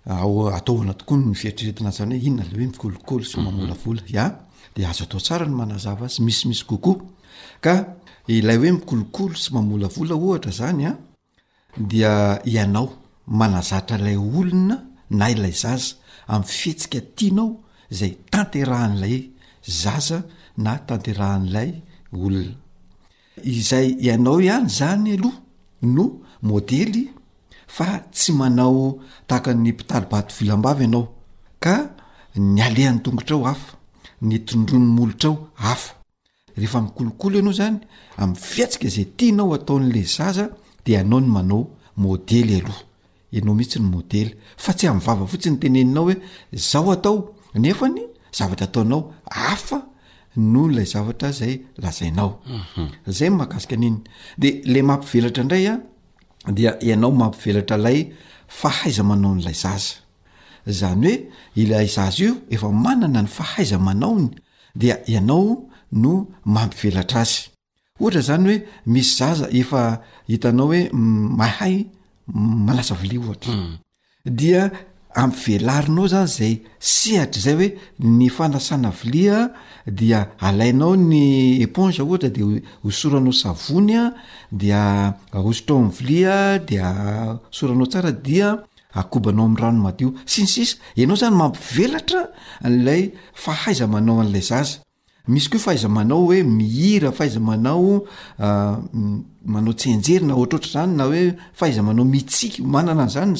a 0.05 0.13
ah, 0.13 0.57
ataonatokoany 0.57 1.25
mifiatreretina 1.27 1.91
zany 1.91 2.17
hoe 2.19 2.25
inona 2.27 2.43
la 2.45 2.53
hoe 2.57 2.67
mikolokolo 2.71 3.23
sy 3.23 3.37
mamola 3.39 3.73
mhm. 3.75 3.83
vola 3.85 4.01
ia 4.07 4.25
de 4.75 4.85
azo 4.85 5.03
atao 5.03 5.19
tsara 5.19 5.45
ny 5.45 5.53
manazava 5.55 6.05
azy 6.05 6.21
misimisy 6.21 6.65
kokoa 6.65 6.97
ka 7.61 7.95
ilay 8.27 8.57
hoe 8.57 8.71
mikolokolo 8.71 9.35
sy 9.35 9.53
mamola 9.53 9.87
vola 9.87 10.15
ohatra 10.15 10.51
zany 10.51 10.85
a 10.85 10.91
dia 11.77 12.41
ianao 12.45 12.89
manazatra 13.27 13.97
lay 13.97 14.17
olona 14.17 14.77
na 15.09 15.29
ilay 15.31 15.51
zaza 15.53 15.95
ami'y 16.27 16.47
fihetsika 16.47 16.99
tianao 17.15 17.63
zay 17.91 18.15
tanterahan'ilay 18.31 19.29
zaza 19.63 20.23
na 20.63 20.77
tanterahan'lay 20.87 21.69
olona 22.13 22.55
izay 23.43 23.87
ianao 24.05 24.37
ihany 24.41 24.69
zany 24.77 25.11
aloha 25.17 25.39
no 25.95 26.05
môdely 26.43 27.03
fa 27.75 27.87
tsy 28.11 28.31
manao 28.39 28.99
tahaka 29.27 29.51
ny 29.53 29.71
mpitalibaty 29.71 30.31
vilambavy 30.37 30.83
ianao 30.85 31.03
ka 31.63 31.75
ny 32.55 32.59
alehan'ny 32.67 33.01
tongotra 33.03 33.35
ao 33.37 33.45
afa 33.51 33.71
ny 34.27 34.35
tondrony 34.47 34.87
molotrao 34.97 35.33
afa 35.71 35.93
rehefamikolokolo 36.57 37.35
ianao 37.39 37.53
zany 37.59 37.77
am'y 38.21 38.35
fiatsika 38.51 38.87
zay 38.95 39.07
tinao 39.17 39.53
ataon'le 39.57 40.01
zaza 40.17 40.45
de 40.85 40.91
anao 41.01 41.19
ny 41.23 41.29
manao 41.35 41.59
modely 42.01 42.55
aloh 42.61 42.81
anao 43.37 43.53
mihitsy 43.57 43.79
ny 43.81 43.87
modely 43.93 44.31
fa 44.63 44.71
tsy 44.77 44.85
amyvava 44.89 45.23
fotsiy 45.31 45.51
n 45.51 45.59
teneninao 45.61 46.05
hoe 46.09 46.15
nefany 47.57 48.03
zavatra 48.37 48.65
ataonao 48.67 49.03
hafa 49.29 49.79
mhm. 50.35 50.53
no 50.53 50.67
lay 50.75 50.85
zavatra 50.93 51.31
zay 51.31 51.55
lazainao 51.81 52.33
zay 53.07 53.29
mahakasika 53.29 53.75
aniny 53.75 53.97
de 54.37 54.49
le 54.73 54.81
mampivelatra 54.81 55.41
indray 55.43 55.65
a 55.71 55.75
dia 56.57 56.71
ianao 56.87 57.11
mampivelatra 57.21 57.75
ilay 57.81 57.99
fahaiza 58.59 59.03
manaon'lay 59.09 59.55
zaza 59.63 59.95
zany 60.79 61.05
hoe 61.05 61.15
ilay 61.61 61.87
zaza 61.95 62.23
io 62.25 62.33
efa 62.55 62.67
manana 62.85 63.21
ny 63.21 63.29
fahaiza 63.37 63.77
manaony 63.87 64.25
dia 64.79 64.95
ianao 65.13 65.45
no 66.01 66.11
mampivelatra 66.53 67.19
azy 67.21 67.35
ohatra 68.01 68.21
zany 68.27 68.43
hoe 68.49 68.55
misy 68.93 69.11
zaza 69.19 69.45
efa 69.61 69.81
hitanao 70.29 70.67
hoe 70.69 70.81
mahay 71.39 71.75
malasa 72.67 72.95
vili 73.01 73.17
ohatra 73.17 73.51
mm. 73.53 73.73
dia 74.39 74.61
ampvelarinao 75.17 76.07
zany 76.11 76.27
zay 76.33 76.53
sehatra 76.91 77.41
zay 77.45 77.53
hoe 77.55 77.69
ny 78.17 78.27
fanasana 78.29 78.91
vili 78.99 79.25
a 79.31 79.39
dia 79.87 80.21
alainao 80.47 80.93
ny 80.95 81.59
eponge 81.63 82.01
ohatra 82.03 82.29
de 82.35 82.43
hosoranao 82.83 83.31
savony 83.41 83.95
a 84.01 84.05
dia 84.61 84.83
hosotrao 85.45 85.77
amiy 85.81 85.91
vli 85.99 86.19
a 86.33 86.37
dia 86.69 86.91
osoranao 87.51 87.87
tsara 87.91 88.11
dia 88.11 88.49
akobanao 88.93 89.45
am' 89.49 89.57
rano 89.61 89.81
madio 89.85 90.09
sinsisy 90.33 90.77
ianao 91.01 91.17
zany 91.21 91.35
mampivelatra 91.41 92.21
'lay 92.85 93.01
fahaiza 93.43 93.85
manao 93.93 94.19
an'lay 94.23 94.41
zazy 94.51 94.77
misy 95.27 95.49
ke 95.53 95.57
fahaiza 95.59 95.89
manao 95.89 96.23
hoe 96.25 96.43
mihira 96.43 97.11
fahaizamanao 97.11 98.05
ah, 98.39 98.79
manao 99.45 99.73
tsnjeyna 99.73 100.35
orzany 100.35 100.95
na 100.95 101.05
oe 101.05 101.33
fahaizanao 101.53 102.05
mikaad 102.05 102.59
aano 102.71 103.07
mm. 103.29 103.35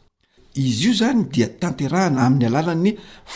izy 0.65 0.85
io 0.89 0.93
zany 1.01 1.21
dia 1.35 1.49
tanterahana 1.63 2.21
amin'ny 2.27 2.47
alala 2.51 2.73
ny 2.85 2.91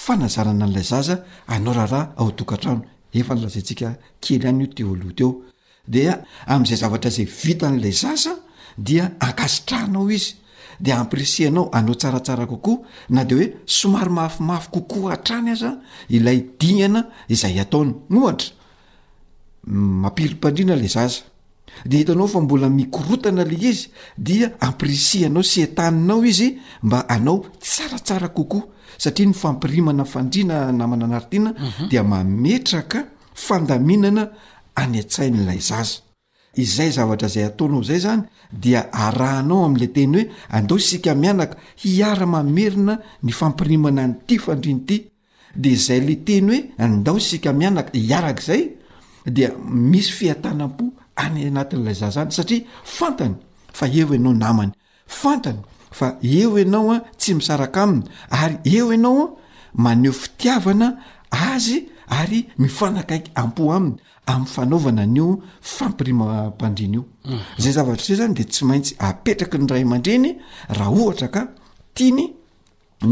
fanazarana 0.05 0.65
an'lay 0.67 0.87
zaza 0.93 1.15
anao 1.55 1.73
raharah 1.79 2.05
aotokatrano 2.21 2.83
efa 3.21 3.33
ny 3.35 3.41
lazantsika 3.45 3.89
kely 4.23 4.45
any 4.51 4.61
io 4.65 4.71
teo 4.77 4.89
aloha 4.95 5.13
teo 5.19 5.31
de 5.95 6.01
amn'izay 6.53 6.79
zavatra 6.83 7.11
zay 7.17 7.27
vita 7.43 7.67
n'lay 7.75 7.95
zasa 8.03 8.33
dia 8.87 9.05
akasitrahanao 9.29 10.07
izy 10.17 10.33
de 10.81 10.93
ampirisianao 10.93 11.71
anao 11.73 11.95
tsaratsara 11.95 12.47
kokoa 12.47 12.77
na 13.11 13.25
de 13.25 13.35
hoe 13.35 13.53
somaro 13.67 14.11
mafimafy 14.13 14.69
kokoa 14.71 15.13
atrany 15.13 15.51
aza 15.51 15.73
ilay 16.09 16.41
dihana 16.61 17.03
izay 17.35 17.61
ataony 17.61 17.95
ohatra 18.17 18.51
mampirimpandrina 20.03 20.77
la 20.77 20.87
zaza 20.89 21.21
de 21.87 21.97
hitanao 21.97 22.29
fa 22.29 22.41
mbola 22.41 22.71
mikorotana 22.71 23.45
le 23.45 23.57
izy 23.71 23.89
dia 24.19 24.53
ampirisi 24.61 25.25
anao 25.25 25.43
sy 25.43 25.61
etaninao 25.67 26.25
izy 26.25 26.59
mba 26.83 27.09
anao 27.09 27.45
tsaratsara 27.61 28.29
kokoa 28.29 28.63
satria 28.99 29.27
ny 29.29 29.33
fampiimana 29.35 30.03
adnaaaindeakndnanaany 30.15 31.93
mhm. 34.11 34.19
atain'lay 35.01 35.61
izay 36.55 36.93
zavatra 36.93 37.29
izay 37.29 37.45
ataonao 37.45 37.81
izay 37.83 37.99
zany 37.99 38.23
dia 38.53 38.89
arahanao 38.93 39.65
amn'le 39.65 39.89
teny 39.95 40.13
hoe 40.15 40.25
andao 40.49 40.79
isika 40.79 41.15
mianaka 41.15 41.57
hiara 41.85 42.27
mamerina 42.27 42.99
ny 43.23 43.33
fampirimana 43.33 44.07
ny 44.07 44.15
ty 44.27 44.39
fandriny 44.39 44.81
ity 44.81 44.99
de 45.57 45.69
izay 45.69 46.01
le 46.01 46.15
teny 46.25 46.51
hoe 46.51 46.73
andao 46.79 47.17
isika 47.17 47.53
mianaka 47.53 47.91
hiarak' 47.99 48.41
izay 48.41 48.63
dia 49.27 49.51
misy 49.91 50.13
fiatana 50.13 50.65
am-po 50.65 50.85
any 51.17 51.47
anatin'ilay 51.47 51.95
za 51.95 52.09
zany 52.11 52.31
satria 52.31 52.65
fantany 52.85 53.35
fa 53.73 53.87
eo 53.87 54.15
ianao 54.15 54.35
namany 54.35 54.73
fantany 55.07 55.59
fa 55.91 56.17
eo 56.23 56.59
ianao 56.59 56.93
a 56.93 56.99
tsy 57.19 57.35
misaraka 57.35 57.83
aminy 57.83 58.05
ary 58.31 58.57
eo 58.77 58.93
ianaoa 58.93 59.27
maneho 59.75 60.13
fitiavana 60.15 60.89
azy 61.31 61.77
ary 62.19 62.49
mifanakaiky 62.59 63.31
ampo 63.35 63.73
aminy 63.77 63.97
amin'ny 64.29 64.49
fanaovana 64.49 65.07
nio 65.07 65.39
fampirimam-pandriny 65.61 66.95
io 66.95 67.05
mm. 67.25 67.39
zay 67.59 67.73
zavatra 67.73 68.05
rey 68.05 68.17
zany 68.19 68.35
de 68.39 68.45
tsy 68.53 68.63
maintsy 68.69 68.93
apetraky 69.09 69.59
ny 69.61 69.67
ray 69.71 69.83
aman-dreny 69.87 70.31
raha 70.79 70.91
ohatra 71.03 71.29
ka 71.35 71.43
tiany 71.97 72.25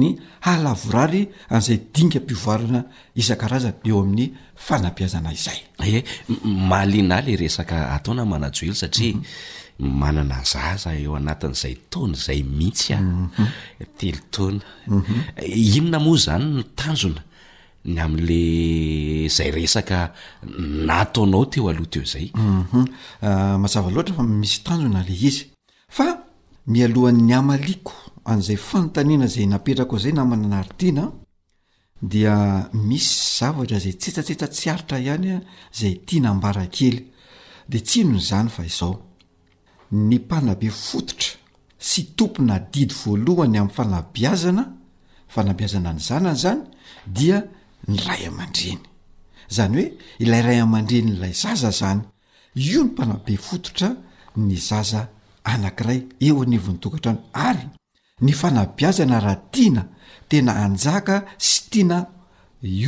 ny 0.01 0.09
halavorary 0.47 1.23
an'izay 1.55 1.79
dinga 1.95 2.21
m-piovarana 2.23 2.81
isan-karazana 3.21 3.73
eo 3.89 3.99
amin'ny 4.05 4.27
fanampiazana 4.67 5.31
izay 5.39 5.59
eh, 5.89 6.03
mahaliana 6.71 7.17
a 7.21 7.25
le 7.27 7.35
resaka 7.43 7.77
ataona 7.97 8.23
manajoely 8.33 8.75
satria 8.83 9.15
mhm. 9.15 9.23
manana 10.03 10.39
zaza 10.53 10.91
eo 11.03 11.13
anatin'izay 11.21 11.75
taony 11.91 12.17
zay 12.27 12.41
mihitsy 12.57 12.91
a 12.95 13.01
mhm. 13.01 13.47
telo 13.99 14.21
taona 14.35 14.61
mhm. 14.87 15.21
eh, 15.43 15.75
inona 15.79 15.99
moa 16.07 16.19
zany 16.25 16.45
ny 16.57 16.63
tanjona 16.79 17.23
amzay 17.87 19.53
e 19.55 19.69
naonao 20.87 21.47
teoaoha 21.47 21.87
teo 21.87 22.03
ayhisy 24.97 25.45
nnae 25.49 25.49
ia 26.03 26.07
mialohanny 26.67 27.33
amaiko 27.39 27.93
anzay 28.33 28.57
fanotanina 28.57 29.27
zay 29.27 29.47
napetak 29.47 29.93
ay 29.93 30.13
namana 30.13 30.61
aianadi 30.61 32.23
misy 32.73 33.39
zavatra 33.39 33.79
zay 33.85 33.93
tsetsatsetatsy 34.01 34.71
aritra 34.73 34.99
hany 35.07 35.31
zay 35.81 35.93
tianambarakely 36.07 36.99
de 37.71 37.79
tsinonyzany 37.81 38.51
a 38.59 38.63
izao 38.71 38.95
ny 39.93 40.19
panabe 40.19 40.71
fototra 40.71 41.31
sy 41.89 42.01
tompona 42.17 42.57
didy 42.73 42.95
voalohany 42.95 43.59
am'ny 43.59 43.71
fanabiazana 43.77 44.65
fanabiazana 45.35 45.91
ny 45.93 45.99
zanany 46.09 46.39
zany 46.45 46.61
dia 47.17 47.39
ny 47.89 47.99
ray 48.09 48.27
aman-dreny 48.27 48.83
zany 49.51 49.77
hoe 49.83 49.89
ilay 50.25 50.43
ray 50.49 50.59
aman-dreny 50.65 51.07
nlay 51.15 51.33
zaza 51.43 51.71
zany 51.71 52.01
io 52.55 52.83
ny 52.85 52.89
mpanabe 52.91 53.35
fototra 53.37 53.95
ny 54.37 54.57
zaza 54.59 55.01
anankiray 55.45 55.99
eo 56.27 56.43
anyivon'nytokatrano 56.43 57.21
ary 57.47 57.65
ny 58.23 58.33
fanabiazana 58.33 59.19
rahatiana 59.27 59.83
tena 60.29 60.53
anjaka 60.65 61.17
sy 61.39 61.63
tiana 61.71 61.99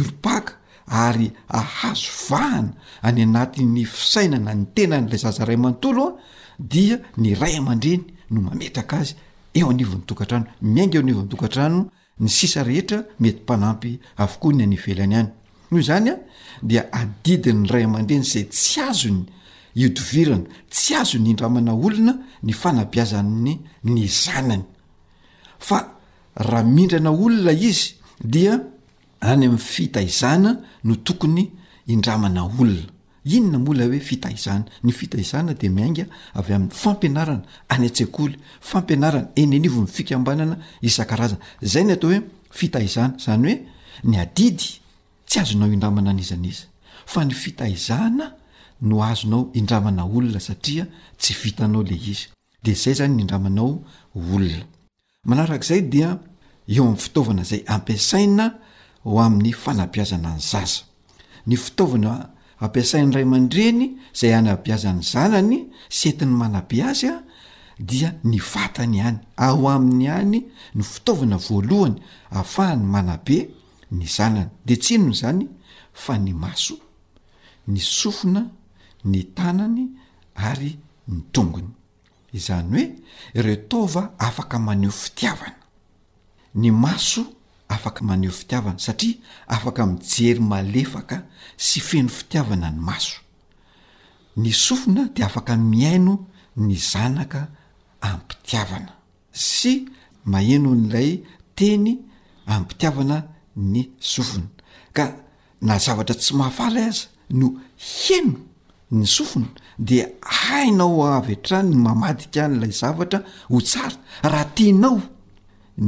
orpaka 0.00 0.52
ary 0.88 1.28
ahazo 1.58 2.08
vahana 2.28 2.72
any 3.06 3.22
anatiny 3.22 3.84
fisainana 3.84 4.50
ny 4.54 4.64
tena 4.74 4.96
n'lay 5.00 5.20
zaza 5.24 5.44
ray 5.44 5.56
amanontolo 5.58 6.04
a 6.14 6.14
dia 6.58 6.96
ny 7.20 7.34
ray 7.40 7.54
aman-dreny 7.58 8.02
no 8.30 8.38
mametraka 8.42 8.96
azy 9.02 9.14
eo 9.58 9.70
anyivon'nytokatrano 9.70 10.46
miainga 10.74 10.96
eo 10.98 11.02
anivonytokantrano 11.04 11.80
ny 12.20 12.28
sisa 12.28 12.62
rehetra 12.64 13.02
mety 13.20 13.40
mpanampy 13.42 13.98
avokoa 14.16 14.52
ny 14.52 14.62
anyvelany 14.64 15.14
any 15.14 15.28
o 15.72 15.80
zany 15.82 16.08
a 16.10 16.16
dia 16.62 16.84
adidiny 16.92 17.66
ray 17.68 17.84
aman-dreny 17.84 18.24
zay 18.24 18.44
tsy 18.50 18.80
azo 18.80 19.08
ny 19.12 19.22
hidovirana 19.78 20.44
tsy 20.70 20.94
azo 21.00 21.18
ny 21.18 21.28
indramana 21.30 21.72
olona 21.74 22.14
ny 22.42 22.52
fanabiazany 22.52 23.60
ny 23.84 24.08
zanany 24.08 24.64
fa 25.58 25.78
raha 26.34 26.62
mindrana 26.74 27.10
olona 27.24 27.52
izy 27.52 27.94
dia 28.32 28.54
any 29.20 29.46
amin'ny 29.46 29.58
fitahizana 29.58 30.50
no 30.84 30.94
tokony 31.06 31.44
indramana 31.86 32.44
olona 32.48 32.97
inona 33.34 33.58
mola 33.66 33.84
hoe 33.86 34.00
fitahizana 34.10 34.64
ny 34.84 34.90
fitaizana 34.98 35.52
de 35.60 35.68
miinga 35.76 36.04
avy 36.38 36.52
amin'ny 36.56 36.72
fampianarana 36.82 37.42
anatsekoly 37.74 38.34
fampianarana 38.70 39.28
enynivo 39.42 39.80
mifikambanana 39.86 40.56
isan-aazn 40.88 41.36
zay 41.72 41.84
ny 41.84 41.90
atao 41.94 42.10
hoe 42.12 42.68
taizna 42.74 43.04
zanyoe 43.24 43.56
ny 44.10 44.14
ai 44.22 44.50
tsy 44.58 44.80
azonao 45.40 45.68
indramana 45.74 46.12
nizaniza 46.20 46.62
fa 47.12 47.20
ny 47.28 47.34
fitahizana 47.42 48.26
no 48.88 48.96
azonao 49.10 49.42
indramana 49.60 50.02
olona 50.16 50.40
satria 50.48 50.84
tsy 51.20 51.32
vitanao 51.42 51.82
le 51.88 51.96
izy 52.10 52.26
de 52.64 52.72
zay 52.82 52.94
zany 52.98 53.14
nyndramanao 53.18 53.70
olona 54.32 54.62
aaaydieo'yitaoanaay 55.54 57.60
amasaina 57.74 58.46
oan'ny 59.14 59.50
fanaiazana 59.62 60.30
nyzazny 60.36 61.52
itaovana 61.68 62.12
ampiasain'ny 62.60 63.12
iray 63.12 63.24
mandreny 63.24 63.98
izay 64.14 64.34
anabiazan'ny 64.36 65.02
zanany 65.02 65.58
setin'ny 65.98 66.32
manabe 66.40 66.78
azy 66.90 67.08
a 67.10 67.14
dia 67.88 68.10
ny 68.30 68.38
vatany 68.52 68.96
ihany 68.98 69.18
ao 69.36 69.68
amin'ny 69.74 70.06
any 70.20 70.40
ny 70.74 70.82
fitaovana 70.92 71.36
voalohany 71.46 71.96
afahany 72.40 72.84
manabe 72.94 73.38
ny 73.96 74.04
zanany 74.16 74.50
de 74.66 74.74
tsinoy 74.82 75.14
zany 75.20 75.44
fa 76.02 76.14
ny 76.24 76.32
maso 76.42 76.74
ny 77.72 77.78
sofina 77.98 78.42
ny 79.10 79.18
tanany 79.36 79.82
ary 80.48 80.72
ny 81.10 81.20
tongony 81.34 81.70
izany 82.34 82.70
hoe 82.74 82.92
retaova 83.48 84.02
afaka 84.26 84.56
maneho 84.66 84.92
fitiavana 85.02 85.56
ny 86.60 86.70
maso 86.84 87.22
afaka 87.68 88.04
maneho 88.04 88.32
fitiavana 88.32 88.78
satria 88.78 89.14
afaka 89.46 89.86
mijery 89.86 90.40
malefaka 90.40 91.22
sy 91.56 91.80
feno 91.80 92.08
fitiavana 92.08 92.68
ny 92.70 92.80
maso 92.80 93.20
ny 94.36 94.50
sofina 94.52 95.04
de 95.14 95.22
afaka 95.24 95.56
miaino 95.56 96.14
ny 96.56 96.74
zanaka 96.90 97.40
ami'mpitiavana 98.06 98.90
sy 99.32 99.72
maheno 100.32 100.70
n'ilay 100.78 101.10
teny 101.56 101.88
am'ympitiavana 102.46 103.16
ny 103.56 103.78
sofona 104.10 104.48
ka 104.96 105.04
na 105.66 105.74
zavatra 105.84 106.14
tsy 106.20 106.32
mahafala 106.38 106.80
azy 106.88 107.04
no 107.40 107.48
heno 107.98 108.38
ny 108.96 109.04
sofona 109.14 109.48
dea 109.88 110.06
hainao 110.40 111.02
avy 111.16 111.34
atrany 111.36 111.68
ny 111.74 111.80
mamadikan'ilay 111.84 112.72
zavatra 112.80 113.18
ho 113.50 113.58
tsara 113.68 113.96
raha 114.30 114.46
tenao 114.56 115.00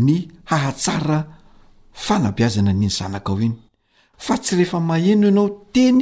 ny 0.05 0.17
hahatsara 0.51 1.19
fanabiazana 2.07 2.73
n'iny 2.75 2.91
zanakao 2.99 3.39
iny 3.47 3.55
fa 4.27 4.35
tsy 4.43 4.53
rehefa 4.59 4.79
maheno 4.91 5.25
ianao 5.31 5.49
teny 5.75 6.01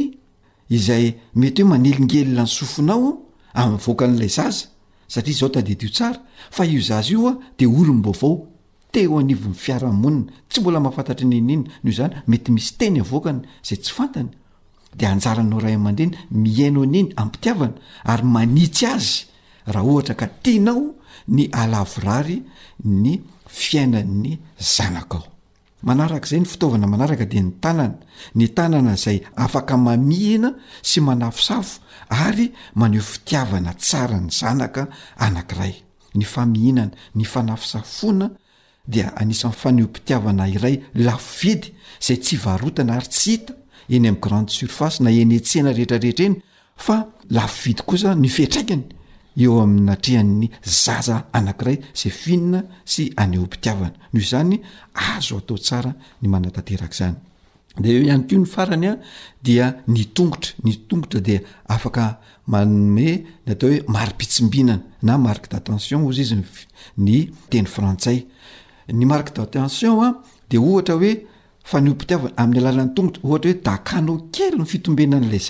izay 0.77 1.07
mety 1.41 1.61
hoe 1.63 1.69
manelingelina 1.73 2.45
ny 2.47 2.53
sofinao 2.59 3.09
amin'nyvoakan'ilay 3.61 4.31
zaza 4.39 4.65
satria 5.13 5.39
zao 5.41 5.51
tadi 5.55 5.73
dio 5.81 5.91
tsara 5.97 6.19
fa 6.55 6.63
io 6.73 6.81
zazy 6.91 7.13
ioa 7.17 7.33
de 7.59 7.65
olonbovao 7.79 8.33
teo 8.93 9.19
anivo 9.23 9.47
'ny 9.51 9.59
fiarahmonina 9.65 10.25
tsy 10.51 10.59
mbola 10.61 10.79
mahafantatry 10.85 11.27
nyn 11.37 11.51
inna 11.55 11.69
n 11.83 11.87
io 11.89 11.93
zany 11.99 12.13
mety 12.31 12.51
misy 12.55 12.73
teny 12.79 12.97
avoakany 13.05 13.41
zay 13.69 13.79
tsy 13.83 13.93
fantany 13.99 14.31
de 14.99 15.05
anjaranao 15.13 15.61
ray 15.65 15.75
aman-dreny 15.81 16.13
miainaao 16.43 16.87
niny 16.95 17.09
ampitiavana 17.23 17.75
ary 18.11 18.25
manitsy 18.37 18.85
azy 18.95 19.11
raha 19.73 19.87
ohatra 19.93 20.15
ka 20.21 20.27
tianao 20.43 20.85
ny 21.35 21.43
alavorary 21.61 22.39
ny 23.03 23.09
fiainan'ny 23.63 24.31
zanakaao 24.75 25.27
manaraka 25.83 26.26
izay 26.26 26.41
ny 26.41 26.47
fitaovana 26.47 26.87
manaraka 26.87 27.24
dia 27.24 27.43
ny 27.43 27.53
tanana 27.61 27.99
ny 28.35 28.47
tanana 28.55 28.95
izay 28.95 29.20
afaka 29.37 29.76
mami 29.76 30.16
hina 30.16 30.53
sy 30.83 31.01
manafisafo 31.01 31.81
ary 32.09 32.53
maneho 32.74 33.03
fitiavana 33.05 33.72
tsara 33.74 34.20
ny 34.20 34.31
zanaka 34.31 34.89
anank'iray 35.16 35.74
ny 36.14 36.24
famihinana 36.24 36.91
ny 37.14 37.24
fanafisafoana 37.24 38.31
dia 38.89 39.12
anisan'ny 39.16 39.55
fanehompitiavana 39.57 40.49
iray 40.49 40.83
lafo 40.95 41.47
vidy 41.47 41.66
izay 42.03 42.16
tsy 42.18 42.37
varotana 42.37 42.95
ary 42.97 43.07
tsy 43.09 43.31
hita 43.33 43.55
eny 43.89 44.09
amin'n 44.09 44.20
grande 44.22 44.51
surface 44.51 45.01
na 45.03 45.11
eny 45.11 45.37
entsena 45.39 45.72
rehetrarehetra 45.72 46.24
eny 46.26 46.41
fa 46.76 46.97
lafovidy 47.31 47.83
kosa 47.87 48.14
ny 48.14 48.29
fitraikany 48.29 48.85
eo 49.45 49.55
amin 49.64 49.89
atreha'ny 49.95 50.43
zaza 50.82 51.16
anakiray 51.39 51.76
zay 52.01 52.11
finina 52.22 52.61
sy 52.93 53.05
aneompitiavana 53.22 53.95
noho 54.12 54.24
zany 54.30 54.57
azo 55.11 55.34
atao 55.41 55.59
tsara 55.66 55.93
ny 56.22 56.26
manatanteraka 56.32 56.97
zany 57.01 57.16
de 57.82 57.91
iany 58.07 58.24
ko 58.28 58.34
ny 58.41 58.47
faranya 58.55 58.93
dia 59.47 59.66
ny 59.93 60.01
tongotra 60.16 60.51
ny 60.64 60.72
tongotra 60.89 61.20
de 61.28 61.36
afaka 61.74 62.05
mane 62.47 62.78
ny 62.97 63.09
atao 63.53 63.68
hoe 63.72 63.80
maropitsimbinana 63.95 64.82
na 65.07 65.14
mark 65.24 65.45
d'attention 65.51 66.01
zy 66.16 66.22
izy 66.24 66.36
ny 67.07 67.18
teny 67.51 67.66
frantsay 67.76 68.18
ny 68.99 69.05
mar 69.11 69.22
d'atention 69.34 69.97
a 70.07 70.09
de 70.51 70.57
ohatra 70.68 70.95
oe 71.01 71.11
fanehompitiavana 71.70 72.34
amin'ny 72.43 72.61
alalan'ny 72.62 72.93
tongotra 72.97 73.24
ohatra 73.28 73.51
hoe 73.53 73.61
da 73.66 73.74
kanao 73.89 74.16
kery 74.34 74.57
ny 74.61 74.66
fitombenan'lay 74.72 75.43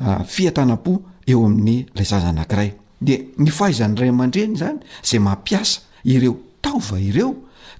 ah, 0.00 0.24
fiatanam-po 0.24 0.92
eo 1.26 1.44
amin'ny 1.46 1.76
lay 1.94 2.04
zaza 2.04 2.28
anankiray 2.32 2.70
de 3.00 3.32
ny 3.38 3.50
fahaizany 3.50 3.94
ray 3.98 4.08
aman-dreny 4.08 4.56
zany 4.56 4.78
zay 5.02 5.18
mampiasa 5.20 5.80
ireo 6.04 6.36
taova 6.62 6.98
ireo 7.00 7.34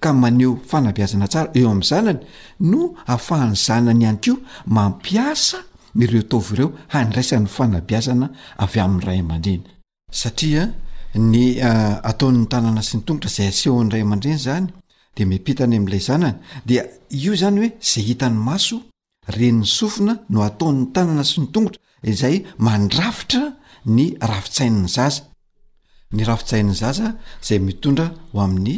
maneho 0.07 0.57
fanabiazana 0.71 1.27
tsara 1.29 1.51
eo 1.55 1.71
am'nyzanany 1.71 2.19
no 2.61 2.81
afahany 3.15 3.55
zanany 3.55 4.03
ihany 4.05 4.19
kio 4.25 4.35
mampiasa 4.77 5.59
ireo 6.03 6.23
taov 6.31 6.47
ireo 6.55 6.69
handraisan'ny 6.95 7.47
fanabiazana 7.57 8.27
avy 8.65 8.79
amin'n 8.85 9.05
ray 9.09 9.19
aman-driny 9.25 9.63
saa 10.21 10.69
ny 11.31 11.59
ah, 11.69 11.97
atao'ny 12.11 12.47
tanana 12.53 12.83
sy 12.89 12.97
ny 12.99 13.03
tongotra 13.07 13.31
zay 13.39 13.49
asehon'nyray 13.49 14.03
aman-driny 14.03 14.39
zany 14.47 14.67
de 15.17 15.23
mipitany 15.31 15.77
am'lay 15.81 16.01
zanany 16.09 16.37
dia 16.69 16.83
io 17.23 17.33
zany 17.41 17.57
hoe 17.61 17.71
zay 17.93 18.03
hitany 18.09 18.37
maso 18.49 18.77
ren'ny 19.39 19.65
sofina 19.79 20.13
no 20.33 20.39
atao'ny 20.49 20.81
tanana 20.95 21.25
sy 21.31 21.37
ny 21.43 21.47
tongotra 21.55 21.81
izay 22.13 22.37
mandrafitra 22.67 23.43
ny 23.97 24.05
rafitsainny 24.31 24.87
zazany 24.97 26.23
rafitsainny 26.29 26.73
zaza 26.83 27.09
zay 27.47 27.59
mitondra 27.69 28.07
hoamin'ny 28.35 28.77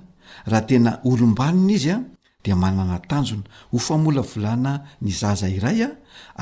rahatena 0.52 0.90
olombanina 1.10 1.72
izya 1.78 1.96
di 2.44 2.50
manana 2.62 2.96
tanjona 3.10 3.44
ho 3.72 3.76
famolavolana 3.88 4.72
ny 5.04 5.10
zaza 5.20 5.46
iray 5.58 5.78
a 5.82 5.84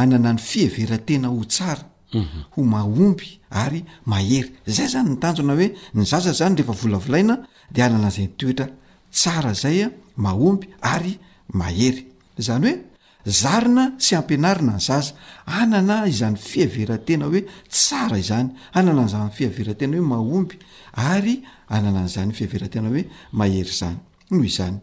anana 0.02 0.30
ny 0.32 0.38
fievera 0.50 0.96
tena 1.08 1.28
ho 1.34 1.40
tsara 1.54 1.84
hmm, 2.12 2.26
hmm. 2.32 2.42
ho 2.54 2.60
mahomby 2.74 3.28
ary 3.62 3.80
mahery 4.12 4.50
zay 4.76 4.88
zany 4.94 5.08
nytanjona 5.10 5.52
oe 5.60 5.66
ny 5.98 6.02
zaza 6.12 6.32
zany 6.40 6.54
rehefa 6.58 6.74
volavlaina 6.82 7.34
de 7.74 7.78
ananazay 7.82 8.26
nytoetra 8.26 8.66
tsara 9.10 9.54
zaya 9.54 9.90
mahomby 10.16 10.68
ary 10.80 11.18
mahery 11.52 12.06
zany 12.36 12.66
hoe 12.66 12.84
zarina 13.30 13.84
sy 13.98 14.14
ampianarina 14.14 14.74
ny 14.76 14.80
zaza 14.80 15.12
anana 15.58 16.06
izany 16.12 16.36
fiaverantena 16.36 17.24
hoe 17.28 17.40
tsara 17.74 18.16
izany 18.18 18.48
anana 18.78 19.06
zany 19.12 19.30
fiaverantena 19.36 19.96
hoe 19.96 20.04
mahomby 20.12 20.56
ary 20.92 21.34
anana 21.68 22.00
n'izany 22.04 22.32
fiaveratena 22.38 22.88
hoe 22.88 23.02
mahery 23.38 23.72
zany 23.80 23.98
noho 24.30 24.44
izany 24.50 24.78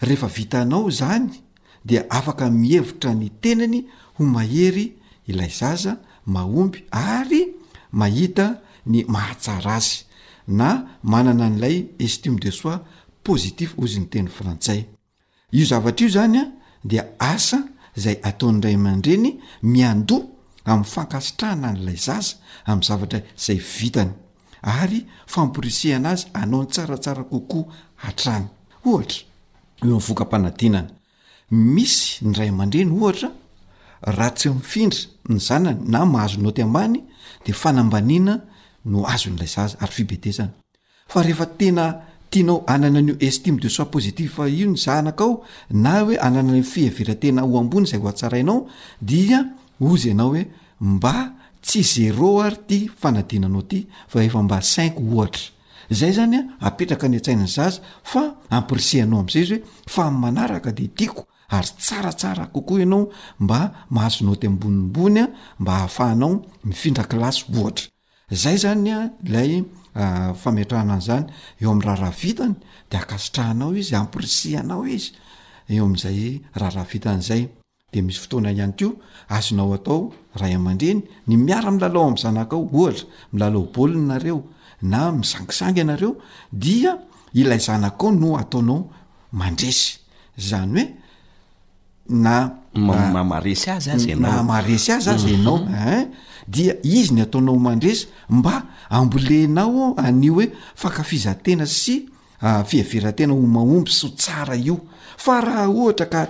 rehefa 0.00 0.26
vitanao 0.26 0.90
zany 0.90 1.30
dia 1.84 2.02
afaka 2.10 2.50
mihevitra 2.50 3.14
ny 3.14 3.28
tenany 3.42 3.86
ho 4.14 4.22
mahery 4.24 4.96
ilay 5.26 5.50
zaza 5.50 5.98
mahomby 6.26 6.84
ary 6.90 7.42
mahita 7.92 8.46
ny 8.86 9.04
mahatsara 9.08 9.74
azy 9.76 10.04
na 10.58 10.68
manana 11.02 11.48
n'ilay 11.50 11.76
estime 11.98 12.38
de 12.40 12.50
sois 12.50 12.78
positif 13.22 13.74
ozy 13.78 14.00
ny 14.00 14.06
teny 14.08 14.28
frantsay 14.30 14.86
io 15.50 15.64
zavatra 15.66 16.04
io 16.06 16.10
zany 16.12 16.36
a 16.38 16.44
dia 16.82 17.04
asa 17.18 17.58
izay 17.96 18.18
ataony 18.22 18.56
idray 18.58 18.74
aman-dreny 18.76 19.30
miandòa 19.74 20.22
amin'ny 20.64 20.86
fankasitrahana 20.94 21.72
n'ilay 21.72 21.96
zaza 22.06 22.36
amin'ny 22.68 22.84
zavatra 22.88 23.18
izay 23.36 23.58
vitany 23.78 24.12
ary 24.62 25.00
famporisihanazy 25.26 26.26
anao 26.34 26.62
ny 26.64 26.68
tsaratsara 26.68 27.24
kokoa 27.24 27.72
hatrany 28.02 28.46
ohatra 28.86 29.20
eo 29.84 29.96
myvokampanatinana 29.96 30.90
misy 31.74 32.24
indray 32.24 32.48
aman-dreny 32.48 32.90
ohatra 32.92 33.28
raha 34.02 34.30
tsy 34.36 34.48
mifindry 34.48 35.00
ny 35.28 35.38
zanany 35.48 35.80
na 35.92 36.04
mahazonao 36.06 36.52
ty 36.52 36.62
ambany 36.62 37.02
de 37.46 37.52
fanambaniana 37.52 38.34
no 38.84 39.04
azon'ilay 39.14 39.48
zaza 39.54 39.78
ary 39.80 39.92
fibetesana 39.92 40.52
fa 41.08 41.22
rehefa 41.22 41.46
tena 41.46 42.07
tianao 42.30 42.64
anana 42.66 42.98
an'o 43.00 43.16
estime 43.20 43.58
de 43.60 43.68
sois 43.70 43.88
positive 43.88 44.28
f 44.32 44.48
io 44.48 44.68
ny 44.70 44.76
zanakaao 44.76 45.42
na 45.70 46.00
hoe 46.04 46.16
anananyo 46.20 46.62
fieverantena 46.64 47.42
ho 47.44 47.58
ambony 47.58 47.86
zay 47.86 48.00
oatsarainao 48.02 48.66
dia 49.00 49.40
ozy 49.80 50.08
ianao 50.10 50.28
hoe 50.32 50.44
mba 50.80 51.34
tsy 51.62 51.82
zero 51.82 52.40
ary 52.42 52.56
ty 52.66 52.78
fanadinanao 53.00 53.62
ty 53.62 53.86
fa 54.08 54.22
efa 54.24 54.42
mba 54.42 54.60
cinq 54.60 54.94
ohatra 55.00 55.42
zay 55.90 56.12
zanya 56.12 56.42
apetraka 56.60 57.08
ny 57.08 57.16
a-tsainany 57.16 57.48
zaza 57.56 57.80
fa 58.02 58.22
ampiriseanao 58.50 59.20
am'zay 59.20 59.42
izy 59.42 59.54
hoe 59.54 59.62
famanaraka 59.86 60.70
de 60.72 60.86
tiako 60.88 61.26
ary 61.48 61.68
tsaratsara 61.78 62.46
kokoa 62.46 62.80
ianao 62.82 63.08
mba 63.40 63.60
mahazonao 63.90 64.36
ty 64.36 64.46
ambonimbony 64.46 65.20
a 65.20 65.24
mba 65.58 65.72
hahafahanao 65.72 66.42
mifindrakilasy 66.64 67.44
ohatra 67.60 67.86
zay 68.30 68.56
zanya 68.58 69.10
lay 69.24 69.62
Ah, 70.00 70.32
fametrahana 70.32 70.94
any 70.94 71.02
zany 71.06 71.24
eo 71.60 71.70
am'y 71.72 71.82
raha 71.84 71.96
rahavitany 72.02 72.52
de 72.90 72.96
akasitrahanao 73.02 73.70
izy 73.80 73.94
amprisihanao 74.00 74.82
izy 74.96 75.10
eo 75.74 75.84
am'zay 75.88 76.18
raharahavitan'zay 76.60 77.42
de 77.92 77.98
misy 78.06 78.20
fotoana 78.22 78.50
iany 78.58 78.74
ko 78.78 78.88
azonao 79.36 79.72
atao 79.78 79.98
raha 80.40 80.54
aman-dreny 80.60 81.00
ny 81.28 81.34
miara 81.44 81.70
milalao 81.74 82.04
ami' 82.10 82.22
zanakao 82.24 82.60
ohatra 82.72 83.08
milalao 83.32 83.62
baoliny 83.74 84.04
nareo 84.10 84.38
na 84.90 85.00
misangisangy 85.18 85.78
ianareo 85.80 86.10
dia 86.64 86.92
ilay 87.40 87.58
zanak 87.66 87.96
ao 88.02 88.10
no 88.20 88.30
ataonao 88.42 88.80
mandresy 89.38 89.88
zany 90.48 90.76
hoe 90.76 90.94
naa 92.06 92.46
ah, 93.14 93.24
maresy 93.30 93.68
azy 94.94 95.00
azy 95.00 95.34
anao 95.36 95.58
dia 96.48 96.74
izy 96.82 97.12
ny 97.14 97.20
ataonao 97.22 97.58
mandresy 97.58 98.06
mba 98.30 98.62
ambolenao 98.90 99.94
anio 99.96 100.34
hoe 100.34 100.48
fakafizantena 100.74 101.66
sy 101.66 101.96
ah, 102.40 102.64
fiaverantena 102.64 103.32
ho 103.32 103.40
mahomby 103.40 103.90
syo 103.92 104.08
tsara 104.16 104.56
io 104.56 104.80
fa 105.16 105.40
raha 105.40 105.68
ohatra 105.68 106.06
ka 106.06 106.20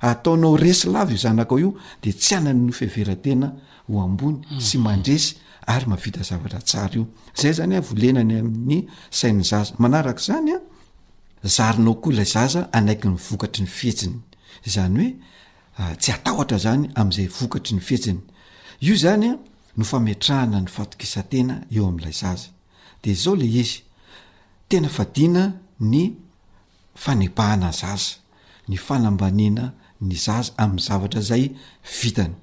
ataonao 0.00 0.56
resy 0.56 0.88
lavy 0.88 1.16
zanakao 1.16 1.58
io 1.58 1.74
de 2.02 2.12
tsy 2.12 2.34
ananny 2.34 2.72
fiaverantena 2.72 3.52
hoambony 3.88 4.38
sy 4.60 4.78
mandresy 4.78 5.36
ary 5.66 5.86
mahavita 5.86 6.22
zavatra 6.22 6.60
tsara 6.60 6.94
io 6.94 7.04
zay 7.40 7.52
zanya 7.52 7.80
volenany 7.80 8.38
amin'ny 8.38 8.88
sainy 9.10 9.44
zaza 9.44 9.74
manarak 9.78 10.18
zanya 10.20 10.54
zainao 11.42 11.94
kola 11.94 12.24
zaza 12.24 12.68
anakyny 12.72 13.16
vokatry 13.30 13.62
ny 13.64 13.68
fihetsiny 13.68 14.16
zanyoetsy 14.64 16.10
ah, 16.10 16.14
atatra 16.16 16.58
zany 16.58 16.88
am'zay 16.94 17.28
vokatry 17.28 17.76
ny 17.76 17.80
fhetsinyo 17.80 18.22
any 19.12 19.36
no 19.76 19.84
fametrahana 19.90 20.60
ny 20.60 20.66
fatokisatena 20.68 21.54
eo 21.74 21.86
am'ilay 21.90 22.12
zaza 22.12 22.48
de 23.02 23.14
zao 23.14 23.36
le 23.36 23.46
izy 23.46 23.80
tena 24.68 24.88
fadina 24.88 25.42
ny 25.92 26.14
fanepahana 26.94 27.70
zaza 27.72 28.16
ny 28.68 28.76
fanambanina 28.76 29.64
ny 30.00 30.14
zaza 30.26 30.52
am'y 30.56 30.80
zavatra 30.80 31.20
zay 31.20 31.44
vitany 32.02 32.34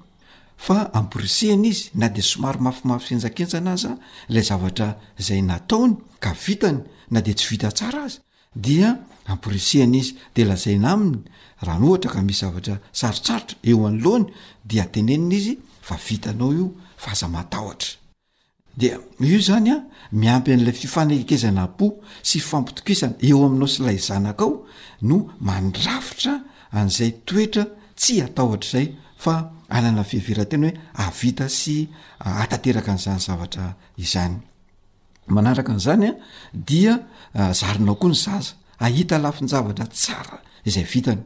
fa 0.56 0.90
amporisehana 0.94 1.66
izy 1.66 1.90
na 1.94 2.08
de 2.08 2.22
somary 2.22 2.58
mafimafy 2.60 3.06
senjakenjana 3.08 3.72
aza 3.72 3.98
lay 4.28 4.42
zavatra 4.42 4.88
zay 5.18 5.40
nataony 5.42 5.96
ka 6.20 6.30
vitany 6.46 6.80
na 7.10 7.20
de 7.20 7.32
tsy 7.34 7.46
vitatsara 7.50 8.00
azy 8.06 8.18
dia 8.64 8.90
amporsehana 9.32 9.96
izy 10.00 10.12
de 10.34 10.42
lazaina 10.50 10.88
aminy 10.94 11.18
rahanohtra 11.66 12.10
ka 12.14 12.20
misy 12.22 12.40
zavatra 12.44 12.74
sarotsarotra 12.98 13.56
eo 13.68 13.80
anyloany 13.88 14.24
dia 14.70 14.84
tenenina 14.94 15.34
izy 15.40 15.54
fa 15.86 15.96
vitanao 16.06 16.52
io 16.58 16.66
fazamatahotra 17.04 18.00
de 18.80 18.88
io 19.30 19.38
zanya 19.48 19.76
miampy 20.20 20.50
an'la 20.56 20.72
fifanaikezana 20.80 21.64
po 21.78 21.86
sy 22.28 22.38
fampitokisana 22.48 23.14
eo 23.28 23.38
aminao 23.46 23.68
sy 23.74 23.80
lay 23.86 23.98
zanakao 24.08 24.52
no 25.08 25.18
mandrafitra 25.46 26.32
an'izay 26.78 27.12
toetra 27.28 27.64
tsy 28.00 28.14
atahotra 28.26 28.70
zay 28.74 28.86
fa 29.22 29.34
anana 29.76 30.02
fiveratena 30.10 30.68
hoe 30.68 30.74
avita 31.06 31.46
sy 31.58 31.76
atateraka 32.44 32.90
an'izany 32.92 33.20
zavatra 33.28 33.64
izany 34.04 34.36
manaraka 35.34 35.72
n'zanya 35.76 36.10
dia 36.68 36.92
zaronao 37.60 37.94
koa 38.00 38.10
ny 38.12 38.16
zaza 38.26 38.52
ahita 38.86 39.14
lafi 39.24 39.42
ny 39.44 39.50
zavatra 39.54 39.84
tsara 39.98 40.36
izay 40.68 40.86
vitany 40.92 41.22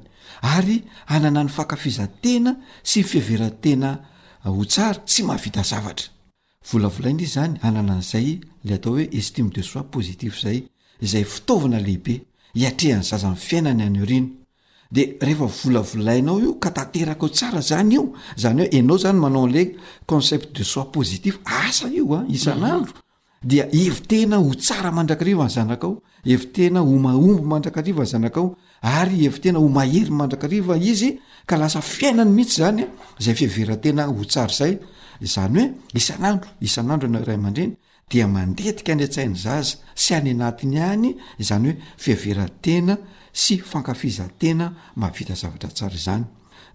ary 0.55 0.77
anana 1.15 1.41
ny 1.47 1.51
fakafizantena 1.57 2.53
sy 2.91 2.99
fieverantena 3.11 3.91
ho 4.45 4.65
tsara 4.65 5.01
tsy 5.05 5.23
mahavita 5.23 5.63
zavatra 5.63 6.09
volavolaina 6.71 7.23
izy 7.23 7.33
zany 7.33 7.59
anana 7.63 7.93
an'izay 7.95 8.29
le 8.65 8.75
atao 8.75 8.93
hoe 8.95 9.09
estime 9.13 9.51
de 9.51 9.63
sois 9.63 9.85
positif 9.91 10.39
zay 10.41 10.59
izay 11.01 11.25
fitaovana 11.25 11.81
lehibe 11.81 12.15
hiatrehany 12.55 13.03
zazan'ny 13.11 13.37
fiainany 13.37 13.83
any 13.87 14.01
orino 14.03 14.29
de 14.93 15.17
rehefa 15.21 15.47
volavolainao 15.47 16.39
io 16.41 16.59
ka 16.59 16.71
tanteraka 16.71 17.23
ao 17.23 17.29
tsara 17.31 17.61
zany 17.61 17.93
io 17.95 18.05
zany 18.37 18.61
hoe 18.63 18.79
anao 18.79 18.99
zany 18.99 19.19
manao 19.19 19.45
anle 19.47 19.77
concept 20.07 20.57
de 20.57 20.65
soit 20.65 20.93
positif 20.93 21.39
asa 21.45 21.89
io 21.89 22.15
a 22.15 22.21
ah, 22.21 22.25
isan'andro 22.29 22.93
dia 23.43 23.69
evitena 23.73 24.37
ho 24.39 24.55
tsara 24.55 24.91
mandrakariva 24.93 25.45
ny 25.45 25.49
zanaka 25.51 25.87
ao 25.87 26.03
evi 26.25 26.47
tena 26.53 26.81
homahombo 26.81 27.43
mandrakariva 27.43 28.03
ny 28.03 28.11
zanakaao 28.13 28.57
ary 28.83 29.25
evi 29.27 29.41
tena 29.41 29.59
ho 29.59 29.69
mahery 29.69 30.11
mandraka 30.11 30.47
riva 30.47 30.77
izy 30.77 31.21
ka 31.47 31.57
lasa 31.57 31.81
fiainany 31.81 32.31
mihitsy 32.31 32.59
zany 32.63 32.87
zay 33.21 33.35
fieverantena 33.35 34.05
ho 34.07 34.25
tsaro 34.25 34.53
zay 34.53 34.79
izany 35.21 35.59
hoe 35.61 35.75
isan'andro 35.99 36.49
isan'andro 36.61 37.09
anaray 37.09 37.35
amandreny 37.35 37.77
dia 38.09 38.27
mandetika 38.27 38.93
anry 38.93 39.05
atsainy 39.05 39.35
zaza 39.37 39.77
sy 39.95 40.15
any 40.15 40.31
anatiny 40.31 40.79
any 40.79 41.17
zany 41.41 41.73
hoe 41.73 41.79
fieverantena 42.17 42.97
sy 43.33 43.59
fankafizantena 43.59 44.67
mahavita 44.97 45.35
zavatra 45.35 45.69
tsara 45.71 45.97
zany 45.97 46.25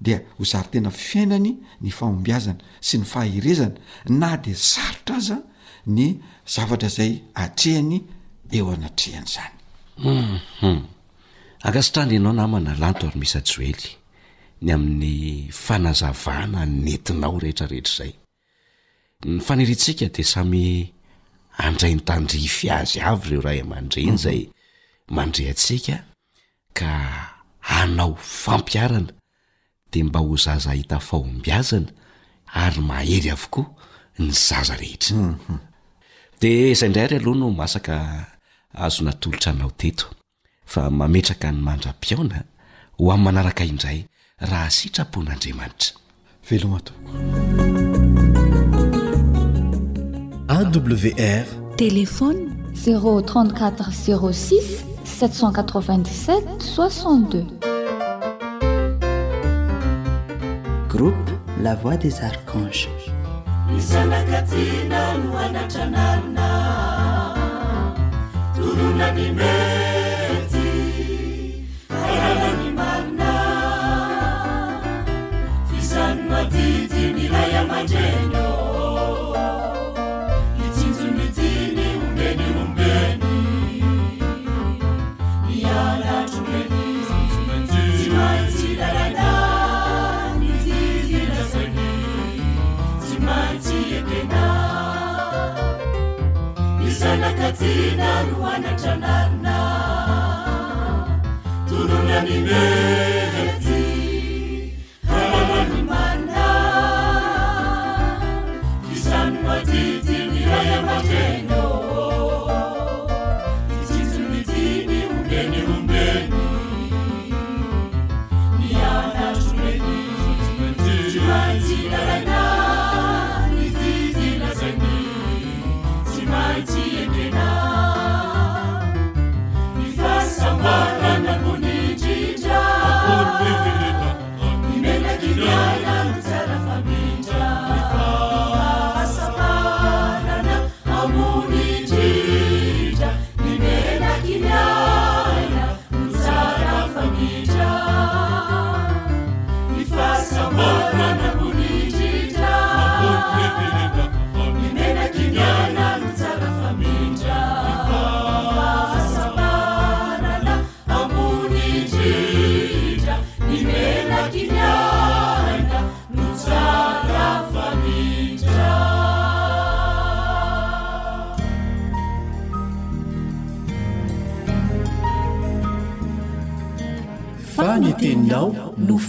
dia 0.02 0.22
ho 0.38 0.44
zarytena 0.46 0.90
fiainany 0.92 1.52
ny 1.82 1.90
fahombiazana 1.92 2.60
sy 2.82 2.98
ny 3.00 3.06
fahirezana 3.06 3.80
na 4.10 4.36
de 4.38 4.54
zarotra 4.54 5.16
aza 5.16 5.38
ny 5.86 6.20
zavatra 6.56 6.90
zay 6.90 7.24
atrehany 7.34 7.98
eo 8.52 8.72
anatrehany 8.72 9.28
zany 9.36 9.54
mhm. 10.04 10.93
angasitrany 11.64 12.14
ianao 12.14 12.34
namana 12.34 12.72
lanto 12.82 13.04
ary 13.08 13.20
misy 13.22 13.38
ajoely 13.42 13.84
ny 14.64 14.70
amin'ny 14.76 15.14
fanazavana 15.66 16.60
nentinao 16.86 17.36
rehetrarehetra 17.44 17.94
zay 17.98 18.14
ny 19.32 19.38
fanirintsika 19.48 20.06
de 20.16 20.24
samy 20.34 20.64
andrayntandryfiazy 21.68 22.98
avy 23.12 23.24
reo 23.32 23.42
raha 23.46 23.58
iaman-dreny 23.60 24.18
zay 24.26 24.42
mandreatsika 25.16 25.96
ka 26.80 26.92
anao 27.82 28.14
fampiarana 28.44 29.14
de 29.92 30.00
mba 30.08 30.20
ho 30.26 30.36
zaza 30.46 30.72
hita 30.80 30.98
fahombiazana 31.08 31.90
ary 32.64 32.82
mahery 32.90 33.30
avokoa 33.36 33.66
ny 34.20 34.30
zaza 34.48 34.76
rehetra 34.82 35.16
mhm. 35.18 35.60
de 36.42 36.52
zay 36.78 36.88
indrayary 36.90 37.16
aloha 37.20 37.40
no 37.42 37.48
masaka 37.62 37.96
azonatolotra 38.86 39.50
anao 39.56 39.72
teto 39.82 40.06
fa 40.66 40.90
mametraka 40.90 41.52
ny 41.52 41.60
mandram-pioona 41.66 42.42
ho 42.98 43.12
amin'ny 43.12 43.24
manaraka 43.26 43.66
indray 43.70 44.00
raha 44.46 44.70
sitrapon'andriamanitra 44.78 45.94
veloatoawr 46.50 47.02
4 69.83 69.83
تنونجنن 97.60 99.44
تلنب 101.70 103.23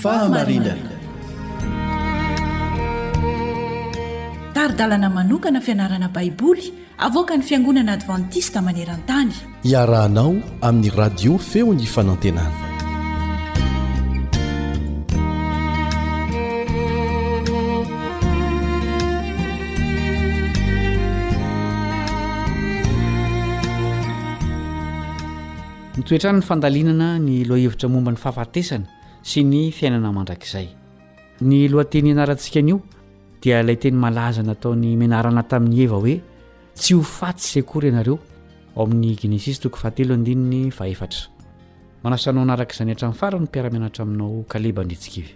fahamarinana 0.05 0.93
taridalana 4.57 5.09
manokana 5.15 5.61
fianarana 5.69 6.09
baiboly 6.17 6.65
avoaka 7.07 7.35
ny 7.41 7.45
fiangonana 7.51 7.93
advantista 7.99 8.59
maneran-tany 8.67 9.31
iarahanao 9.71 10.35
amin'ny 10.69 10.91
radio 11.01 11.39
feony 11.51 11.87
fanantenana 11.93 12.61
nitoetrany 25.97 26.37
ny 26.43 26.47
fandalinana 26.51 27.09
ny 27.29 27.37
loa 27.53 27.63
hevitra 27.65 27.89
momba 27.95 28.13
ny 28.17 28.21
fahafatesana 28.27 29.03
sy 29.25 29.41
ny 29.49 29.62
fiainana 29.72 30.11
mandrakizay 30.12 30.66
ny 31.49 31.59
loha 31.72 31.87
teny 31.93 32.11
anarantsika 32.12 32.61
an'io 32.61 32.79
dia 33.41 33.57
ilay 33.64 33.79
teny 33.81 33.97
malaza 33.97 34.43
na 34.45 34.53
ataony 34.53 34.91
minarana 35.01 35.43
tamin'ny 35.51 35.81
eva 35.87 35.99
hoe 36.03 36.14
tsy 36.77 36.93
ho 36.93 37.01
fatsy 37.14 37.49
zay 37.55 37.62
akory 37.64 37.89
ianareo 37.89 38.18
ao 38.77 38.85
amin'ny 38.85 39.14
gnesis 39.22 39.61
tokofateon 39.64 40.20
faefatra 40.79 41.22
manasanao 42.05 42.45
anarak'iza 42.45 42.85
ny 42.85 42.91
hatrain'ny 42.93 43.18
fara 43.20 43.39
no 43.41 43.47
mpiaramianatra 43.49 44.05
aminao 44.05 44.45
kaleba 44.47 44.83
indritsikivy 44.83 45.31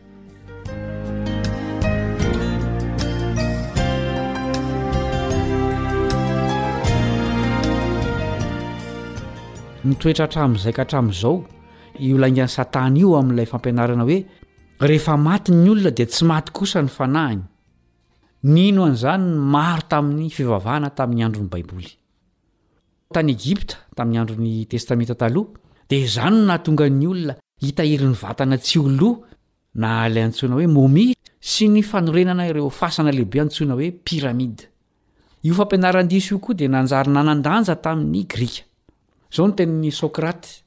nytoetra 9.89 10.25
hatramizay 10.27 10.73
ka 10.77 10.83
hatram'izao 10.85 11.39
iolaingan'ny 12.01 12.49
satana 12.59 12.99
io 13.03 13.11
amin'ilay 13.21 13.47
fampianarana 13.53 14.05
hoe 14.09 14.19
rehefa 14.89 15.15
maty 15.27 15.53
ny 15.53 15.69
olona 15.73 15.91
di 15.97 16.05
tsy 16.07 16.25
maty 16.31 16.51
kosa 16.57 16.81
ny 16.83 16.89
fanahiny 16.97 17.43
nino 18.55 18.81
an'izany 18.89 19.25
maro 19.55 19.83
tamin'ny 19.91 20.31
fivavahana 20.37 20.91
tamin'ny 20.99 21.25
androny 21.27 21.49
baiboly 21.53 21.89
tany 23.15 23.31
egipta 23.37 23.75
tamin'ny 23.97 24.19
androny 24.23 24.53
testamenta 24.71 25.15
taloha 25.15 25.55
dea 25.91 26.07
zanyno 26.15 26.43
nahatonga 26.49 26.87
n'ny 26.91 27.07
olona 27.13 27.35
hitahiryn'ny 27.63 28.17
vatana 28.23 28.57
tsy 28.65 28.79
o 28.83 28.89
loa 28.89 29.23
na 29.83 29.91
ilay 30.09 30.25
antsoina 30.29 30.55
hoe 30.59 30.67
momi 30.79 31.07
sy 31.51 31.67
ny 31.73 31.83
fanorenana 31.91 32.47
ireo 32.51 32.71
fasana 32.81 33.11
lehibe 33.17 33.39
antsoina 33.45 33.75
hoe 33.79 33.91
piramida 34.07 34.65
io 35.47 35.55
fampianaranydis 35.59 36.31
io 36.31 36.39
koa 36.39 36.55
dia 36.59 36.69
nanjary 36.69 37.11
nanandanja 37.17 37.75
tamin'ny 37.85 38.23
grika 38.33 38.63
zao 39.35 39.47
no 39.47 39.53
tenny 39.55 39.91
sokraty 39.91 40.67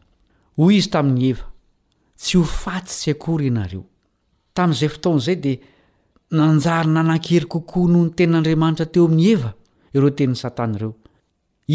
hoy 0.63 0.75
izy 0.77 0.89
tamin'ny 0.93 1.23
eva 1.31 1.45
tsy 2.19 2.37
ho 2.37 2.43
fatsisy 2.61 3.09
akory 3.15 3.45
ianareo 3.49 3.83
tamin'izay 4.55 4.89
fotony 4.93 5.17
izay 5.21 5.37
dia 5.43 5.55
nanjary 6.37 6.89
nanan-kery 6.95 7.47
kokoa 7.51 7.87
noho 7.91 8.03
ny 8.05 8.11
tenin'andriamanitra 8.19 8.85
teo 8.93 9.05
amin'ny 9.09 9.27
eva 9.33 9.49
ireo 9.95 10.11
teniny 10.17 10.37
satany 10.43 10.75
ireo 10.77 10.91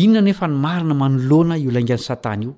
inona 0.03 0.21
nefa 0.29 0.47
nymarina 0.53 0.95
manoloana 1.01 1.55
iolaingany 1.59 2.03
satany 2.09 2.43
io 2.45 2.53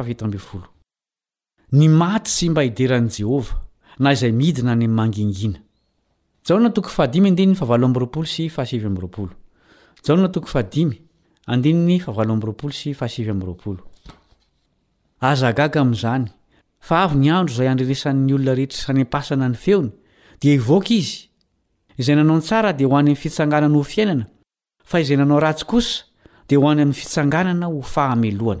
avitss 0.00 0.66
ny 1.76 1.88
maty 1.88 2.30
sy 2.30 2.48
mba 2.50 2.62
hideran' 2.68 3.08
jehovah 3.10 3.58
na 3.98 4.12
izay 4.12 4.32
miidina 4.32 4.74
ny 4.74 4.84
am 4.84 4.92
mangingina 4.94 5.63
zagaga 6.44 6.92
amin'izany 15.80 16.28
fa 16.80 17.02
avy 17.04 17.16
ny 17.16 17.32
andro 17.32 17.54
zay 17.54 17.68
andrenresan'ny 17.68 18.34
olona 18.36 18.54
rehetra 18.58 18.78
sanympasana 18.84 19.46
ny 19.48 19.54
feony 19.64 19.90
dia 20.40 20.52
ivoaka 20.60 20.92
izy 20.98 21.16
izay 21.96 22.14
nanao 22.18 22.36
ntsara 22.42 22.70
dia 22.76 22.86
hoany 22.92 23.00
ami'ny 23.08 23.16
fitsanganana 23.22 23.74
ho 23.78 23.82
fiainana 23.92 24.26
fa 24.84 25.00
izay 25.00 25.16
nanao 25.16 25.38
ratsy 25.44 25.64
kosa 25.70 26.04
di 26.48 26.56
ho 26.60 26.64
any 26.70 26.82
amin'ny 26.82 26.92
fitsanganana 26.92 27.66
ho 27.72 27.80
fahameloaeny 27.80 28.60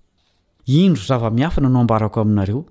indro 0.67 1.01
zava-miafina 1.03 1.67
ano 1.67 1.79
ambarako 1.79 2.21
aminareo 2.21 2.65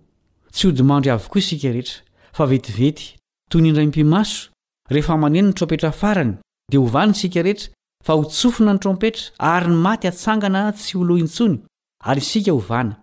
tsy 0.53 0.67
hodimandro 0.69 1.13
avokoa 1.13 1.39
isika 1.39 1.73
rehetra 1.73 2.01
fa 2.33 2.47
vetivety 2.47 3.17
toynyindra 3.51 3.83
impimaso 3.83 4.49
rehefa 4.91 5.17
maneno 5.17 5.49
ny 5.49 5.53
trompetra 5.55 5.91
farany 5.93 6.37
dia 6.71 6.81
ho 6.81 6.87
vana 6.87 7.13
isika 7.13 7.43
rehetra 7.43 7.69
fa 8.05 8.15
hotsofina 8.15 8.73
ny 8.75 8.79
trompetra 8.81 9.31
ary 9.39 9.69
ny 9.69 9.77
maty 9.83 10.09
atsangana 10.09 10.73
tsy 10.73 10.99
olo 10.99 11.17
intsony 11.19 11.57
ary 12.05 12.21
isika 12.21 12.53
ho 12.53 12.59
vana 12.59 12.97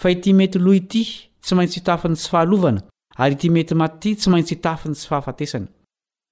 fa 0.00 0.10
ity 0.10 0.32
mety 0.32 0.58
loh 0.58 0.74
ity 0.76 1.04
tsy 1.42 1.54
maintsy 1.54 1.80
itafiny 1.80 2.16
sy 2.16 2.28
fahalovana 2.30 2.82
ary 3.16 3.36
ty 3.36 3.50
mety 3.50 3.74
maty 3.74 4.10
ity 4.12 4.20
tsy 4.20 4.30
maintsy 4.30 4.54
itafiny 4.54 4.94
sy 4.94 5.08
fahafatesana 5.08 5.68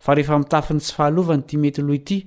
fa 0.05 0.15
rehefa 0.15 0.39
mitafiny 0.39 0.81
sy 0.81 0.93
fahalovna 0.97 1.43
ty 1.43 1.57
mety 1.57 1.83
lo 1.83 1.95
ity 1.95 2.25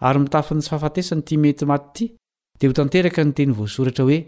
ary 0.00 0.18
mitafny 0.18 0.60
tsy 0.60 0.68
fahafatesany 0.70 1.22
ty 1.22 1.36
mety 1.36 1.64
maty 1.66 2.04
ity 2.04 2.14
dia 2.58 2.70
ho 2.70 2.72
tanteraka 2.72 3.22
nyteny 3.24 3.52
voasoratra 3.52 4.04
hoe 4.04 4.20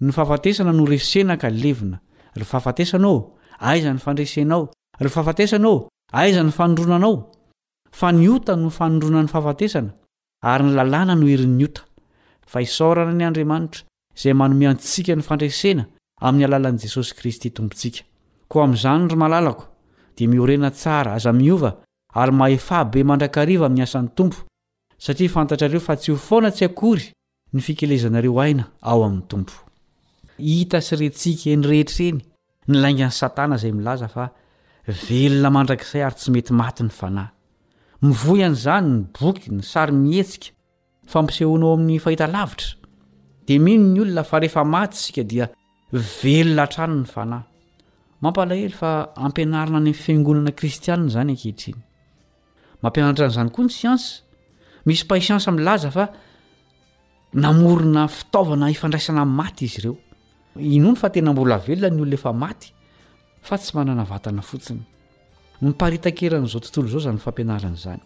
ny 0.00 0.12
fafatesana 0.12 0.72
noresena 0.76 1.36
ka 1.40 1.48
levina 1.48 1.98
ry 2.36 2.44
fahafatesanao 2.44 3.16
aizany 3.68 3.98
fandresenao 3.98 4.68
ry 5.00 5.08
fafatesana 5.10 5.66
ao 5.70 5.88
aizany 6.12 6.50
fanondronanao 6.52 7.32
fa 7.90 8.12
ni 8.12 8.28
ota 8.28 8.56
no 8.56 8.68
fanondronan'ny 8.70 9.28
fahafatesana 9.32 9.94
ary 10.42 10.64
ny 10.68 10.74
lalàna 10.76 11.14
no 11.16 11.24
herin'ny 11.30 11.64
ota 11.64 11.82
fa 12.52 12.60
isaorana 12.62 13.12
ny 13.16 13.24
andriamanitra 13.24 13.84
izay 14.16 14.34
manomeantsika 14.36 15.16
ny 15.16 15.22
fandresena 15.30 15.88
amin'ny 16.20 16.44
alalan'i 16.50 16.78
jesosy 16.84 17.14
kristy 17.16 17.50
tompontsika 17.50 18.04
koa 18.48 18.64
amin'izany 18.68 19.08
ro 19.08 19.16
malalako 19.16 19.64
dia 20.18 20.28
miorena 20.28 20.70
tsara 20.76 21.14
aza 21.16 21.32
miova 21.32 21.72
ary 22.14 22.32
mahefa 22.36 22.84
be 22.84 23.00
mandrakariva 23.04 23.64
amin'ny 23.70 23.82
asan'ny 23.88 24.08
tompo 24.16 24.44
satria 24.98 25.28
fantatrareo 25.32 25.80
fa 25.80 25.96
tsy 25.96 26.12
ho 26.12 26.16
foana 26.20 26.50
tsy 26.52 26.64
akory 26.68 27.12
ny 27.52 27.60
fikelezanareo 27.60 28.40
aina 28.40 28.64
ao 28.82 29.04
amin'ny 29.04 29.24
tompo 29.28 29.65
hita 30.38 30.80
sy 30.84 30.96
retsika 31.00 31.50
enyrehetreny 31.52 32.18
nylainga 32.68 33.06
n'ny 33.08 33.12
satana 33.16 33.56
zay 33.58 33.72
milaza 33.72 34.08
fa 34.10 34.26
velona 34.86 35.50
mandrakizay 35.54 36.02
ary 36.04 36.14
tsy 36.18 36.30
mety 36.34 36.52
maty 36.52 36.82
ny 36.84 36.90
anahy 37.08 37.28
mivoyan' 38.02 38.54
zany 38.54 38.88
ny 38.92 39.04
bokyny 39.18 39.62
sary 39.64 39.92
mihetsika 39.96 40.46
fampisehonao 41.08 41.72
amin'ny 41.78 41.98
fahita 41.98 42.26
lavitra 42.28 42.68
di 43.48 43.56
mihno 43.58 43.88
nyolona 43.94 44.24
fa 44.24 44.38
rehefa 44.40 44.64
maty 44.64 44.96
sika 45.00 45.22
dia 45.24 45.48
elon 45.92 47.04
tano 47.14 47.42
ny 48.22 48.30
hpaahey 48.30 48.68
fa 48.76 48.92
aina 49.16 49.60
y 49.62 49.64
amaoanakistianazanyehit 49.64 51.68
n'znykoa 52.84 53.44
ny 53.44 53.70
siansy 53.70 54.22
misy 54.86 55.06
pasiansa 55.06 55.52
milaza 55.52 55.90
fa 55.90 56.08
namorona 57.32 58.08
fitaovana 58.08 58.70
ifandraisana 58.70 59.24
maty 59.24 59.64
izy 59.64 59.78
ireo 59.80 59.96
inony 60.58 60.96
fa 60.96 61.10
tenambola 61.10 61.58
velona 61.58 61.90
ny 61.94 62.00
olonaefa 62.02 62.32
maty 62.32 62.72
fa 63.42 63.58
tsy 63.58 63.72
manana 63.76 64.04
vatana 64.04 64.42
fotsiny 64.42 64.80
mipaitkeran'zao 65.60 66.60
tntolozao 66.60 67.00
zanyfampianaanzany 67.00 68.00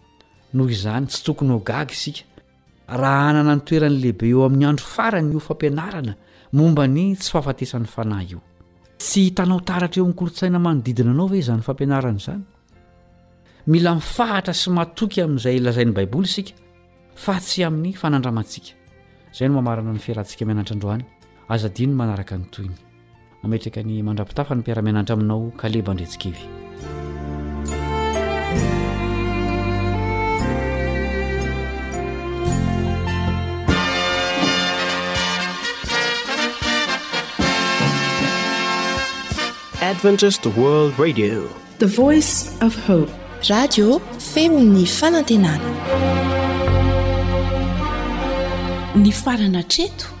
nohzny 0.53 1.05
tsy 1.07 1.23
tokony 1.25 1.51
o 1.53 1.59
gag 1.59 1.91
isika 1.91 2.21
raha 2.87 3.29
anana 3.29 3.55
ny 3.55 3.61
toeran'lehibe 3.61 4.25
eo 4.31 4.45
amin'ny 4.45 4.65
andro 4.69 4.85
farany 4.85 5.33
io 5.33 5.39
fampianarana 5.39 6.13
mombany 6.53 7.15
tsy 7.15 7.29
fahafatesan'ny 7.31 7.87
fanay 7.87 8.27
ioty 8.33 9.31
taotarar 9.33 9.91
eo 9.97 10.05
mkoloaina 10.07 10.59
manodiina 10.59 11.11
anao 11.11 11.27
ve 11.27 11.41
znyfampiaaanznih 11.41 12.35
aoazaylzain'ybaibola 13.93 16.27
tsy 16.27 17.59
amin'ny 17.67 17.91
fanandramatsika 17.93 18.69
zay 19.37 19.47
no 19.47 19.53
mamarana 19.55 19.91
ny 19.93 19.99
ferantsika 19.99 20.45
mianatra 20.45 20.73
androany 20.75 21.05
aza 21.53 21.69
dino 21.69 21.93
manaraka 21.99 22.37
ny 22.39 22.45
toyny 22.51 22.75
nametryka 23.43 23.83
ny 23.83 23.99
mandrapitafa 24.07 24.53
ny 24.55 24.61
mpiaraminatra 24.63 25.13
aminao 25.19 25.51
kaleba 25.59 25.93
ndretsikevyadet 25.93 26.43
adi 41.03 41.29
the 41.83 41.87
voice 42.01 42.55
f 42.71 42.75
hoe 42.87 43.05
radio 43.49 43.99
femini 44.33 44.85
fanantenana 44.85 45.69
ny 49.01 49.11
farana 49.11 49.63
treto 49.63 50.20